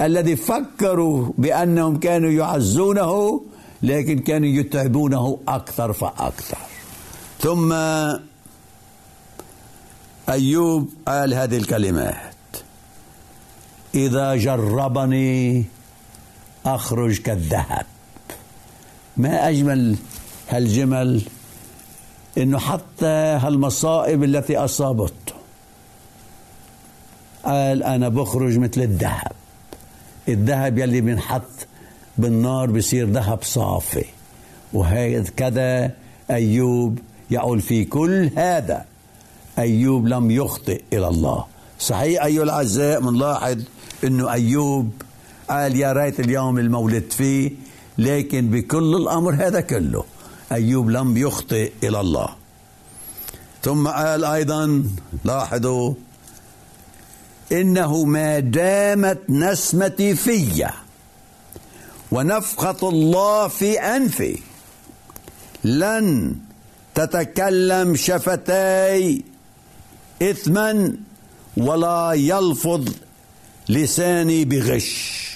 الذي 0.00 0.36
فكروا 0.36 1.32
بأنهم 1.38 1.98
كانوا 1.98 2.30
يعزونه 2.30 3.42
لكن 3.82 4.18
كانوا 4.18 4.48
يتعبونه 4.48 5.38
أكثر 5.48 5.92
فأكثر. 5.92 6.58
ثم 7.40 7.72
أيوب 10.28 10.88
قال 11.08 11.34
هذه 11.34 11.56
الكلمات 11.56 12.36
إذا 13.94 14.36
جربني 14.36 15.64
أخرج 16.66 17.18
كالذهب 17.18 17.86
ما 19.16 19.48
أجمل 19.48 19.96
هالجمل 20.48 21.22
إنه 22.38 22.58
حتى 22.58 23.06
هالمصائب 23.42 24.24
التي 24.24 24.56
أصابته. 24.56 25.34
قال 27.44 27.82
أنا 27.82 28.08
بخرج 28.08 28.58
مثل 28.58 28.80
الذهب. 28.80 29.32
الذهب 30.28 30.78
يلي 30.78 31.00
بنحط 31.00 31.42
بالنار 32.18 32.70
بصير 32.70 33.10
ذهب 33.10 33.42
صافي. 33.42 34.04
وهكذا 34.72 35.90
أيوب 36.30 36.98
يقول 37.30 37.60
في 37.60 37.84
كل 37.84 38.30
هذا 38.36 38.84
أيوب 39.58 40.08
لم 40.08 40.30
يخطئ 40.30 40.82
إلى 40.92 41.08
الله. 41.08 41.44
صحيح 41.80 42.24
أيها 42.24 42.42
الأعزاء 42.42 43.00
بنلاحظ 43.00 43.62
أنه 44.04 44.32
أيوب 44.32 44.90
قال 45.50 45.76
يا 45.76 45.92
ريت 45.92 46.20
اليوم 46.20 46.58
المولد 46.58 47.10
فيه 47.10 47.50
لكن 47.98 48.50
بكل 48.50 48.94
الأمر 48.96 49.34
هذا 49.34 49.60
كله 49.60 50.04
أيوب 50.52 50.90
لم 50.90 51.16
يخطئ 51.16 51.72
إلى 51.82 52.00
الله. 52.00 52.28
ثم 53.62 53.88
قال 53.88 54.24
أيضا 54.24 54.84
لاحظوا 55.24 55.94
إنه 57.52 58.04
ما 58.04 58.38
دامت 58.38 59.18
نسمتي 59.28 60.14
في 60.14 60.68
ونفخة 62.12 62.88
الله 62.88 63.48
في 63.48 63.80
أنفي 63.80 64.38
لن 65.64 66.34
تتكلم 66.94 67.96
شفتاي 67.96 69.24
إثما 70.22 70.96
ولا 71.56 72.12
يلفظ 72.12 72.88
لساني 73.68 74.44
بغش. 74.44 75.35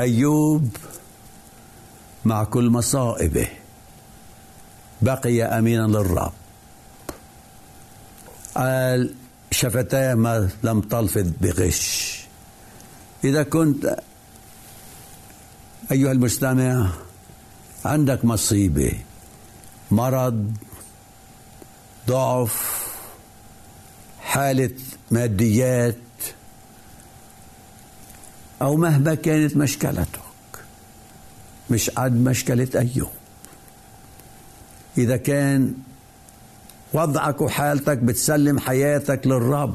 أيوب 0.00 0.76
مع 2.24 2.44
كل 2.44 2.70
مصائبه. 2.70 3.48
بقي 5.02 5.42
أمينا 5.42 5.86
للرب. 5.86 6.32
قال 8.54 9.14
شفتاه 9.50 10.14
ما 10.14 10.48
لم 10.62 10.80
تلفظ 10.80 11.30
بغش. 11.40 12.20
إذا 13.24 13.42
كنت 13.42 13.96
أيها 15.92 16.12
المستمع 16.12 16.92
عندك 17.84 18.24
مصيبة 18.24 18.92
مرض 19.90 20.52
ضعف 22.06 22.86
حالة 24.20 24.70
ماديات 25.10 25.96
أو 28.62 28.76
مهما 28.76 29.14
كانت 29.14 29.56
مشكلتك. 29.56 30.20
مش 31.70 31.90
قد 31.90 32.12
مشكلة 32.12 32.68
أيوب 32.74 33.10
إذا 34.98 35.16
كان 35.16 35.74
وضعك 36.92 37.40
وحالتك 37.40 37.98
بتسلم 37.98 38.58
حياتك 38.58 39.26
للرب 39.26 39.74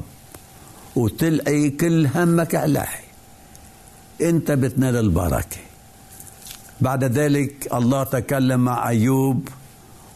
وتلقي 0.96 1.70
كل 1.70 2.06
همك 2.14 2.54
عليه 2.54 2.88
أنت 4.20 4.50
بتنال 4.50 4.96
البركة. 4.96 5.56
بعد 6.80 7.04
ذلك 7.04 7.68
الله 7.74 8.04
تكلم 8.04 8.60
مع 8.60 8.88
أيوب 8.88 9.48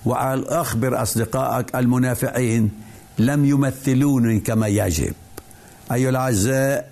وقال 0.05 0.49
أخبر 0.49 1.03
أصدقائك 1.03 1.77
المنافعين 1.77 2.71
لم 3.19 3.45
يمثلوني 3.45 4.41
كما 4.41 4.67
يجب. 4.67 5.15
أيها 5.93 6.11
الأعزاء 6.11 6.91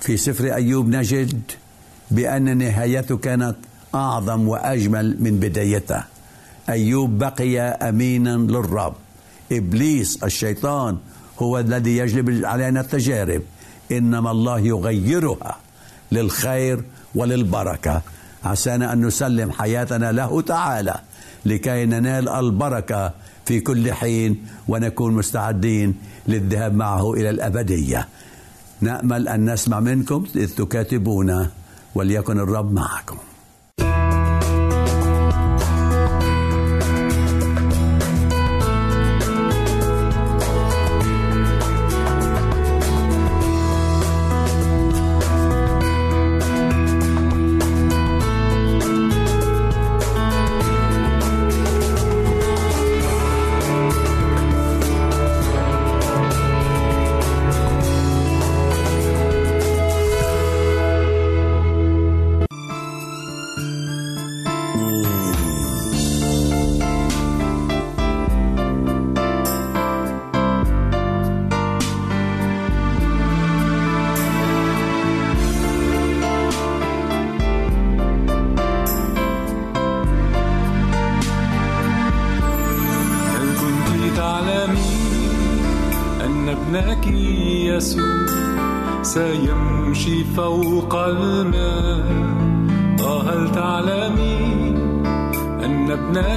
في 0.00 0.16
سفر 0.16 0.54
أيوب 0.54 0.88
نجد 0.88 1.40
بأن 2.10 2.58
نهايته 2.58 3.16
كانت 3.16 3.56
أعظم 3.94 4.48
وأجمل 4.48 5.16
من 5.20 5.40
بدايته 5.40 6.04
أيوب 6.68 7.18
بقي 7.18 7.60
أمينا 7.60 8.36
للرب. 8.36 8.94
إبليس 9.52 10.24
الشيطان 10.24 10.98
هو 11.38 11.58
الذي 11.58 11.96
يجلب 11.96 12.44
علينا 12.44 12.80
التجارب. 12.80 13.42
إنما 13.92 14.30
الله 14.30 14.58
يغيرها 14.58 15.56
للخير 16.12 16.84
وللبركة. 17.14 18.02
عسانا 18.44 18.92
أن 18.92 19.06
نسلم 19.06 19.50
حياتنا 19.50 20.12
له 20.12 20.40
تعالى 20.42 20.94
لكي 21.46 21.84
ننال 21.84 22.28
البركة 22.28 23.12
في 23.46 23.60
كل 23.60 23.92
حين 23.92 24.46
ونكون 24.68 25.14
مستعدين 25.14 25.94
للذهاب 26.28 26.74
معه 26.74 27.12
إلى 27.12 27.30
الأبدية. 27.30 28.08
نأمل 28.80 29.28
أن 29.28 29.52
نسمع 29.52 29.80
منكم 29.80 30.26
إذ 30.36 30.54
تكاتبونا 30.54 31.50
وليكن 31.94 32.38
الرب 32.38 32.72
معكم. 32.72 33.16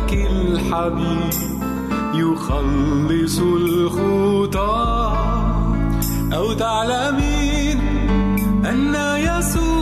لك 0.01 0.13
الحبيب 0.13 1.33
يخلص 2.13 3.39
الخطى. 3.39 5.17
أو 6.33 6.53
تعلمين 6.53 7.79
أن 8.65 8.95
يسوع 9.17 9.80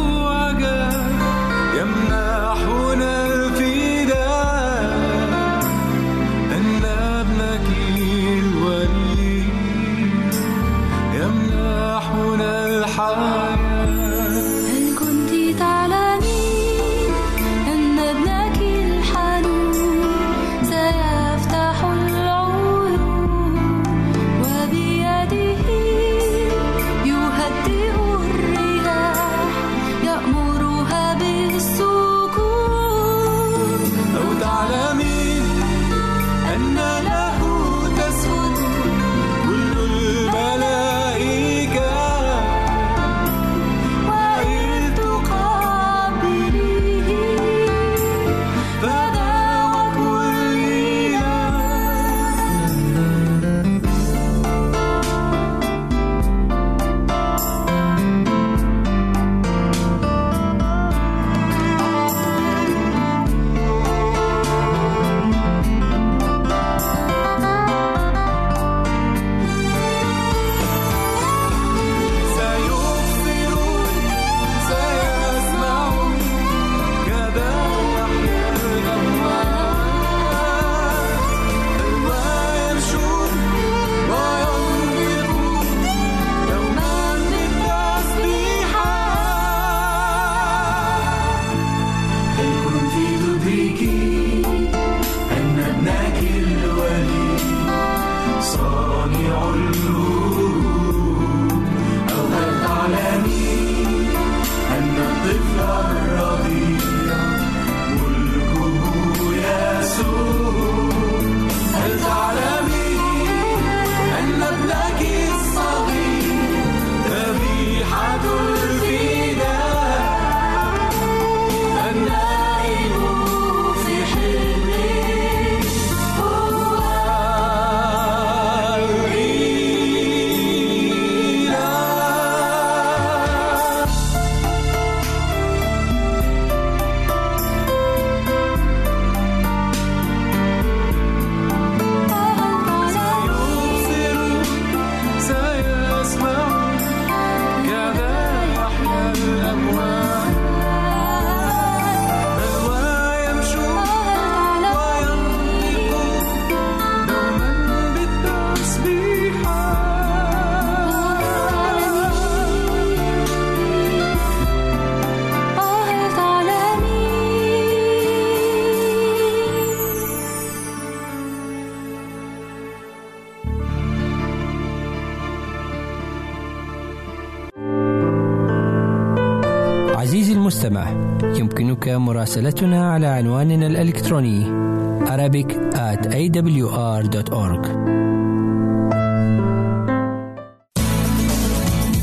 مراسلتنا 182.00 182.92
على 182.92 183.08
عنواننا 183.08 183.68
الإلكتروني 183.68 184.70
Arabic 185.06 185.50
at 185.74 186.06
awr.org 186.14 187.68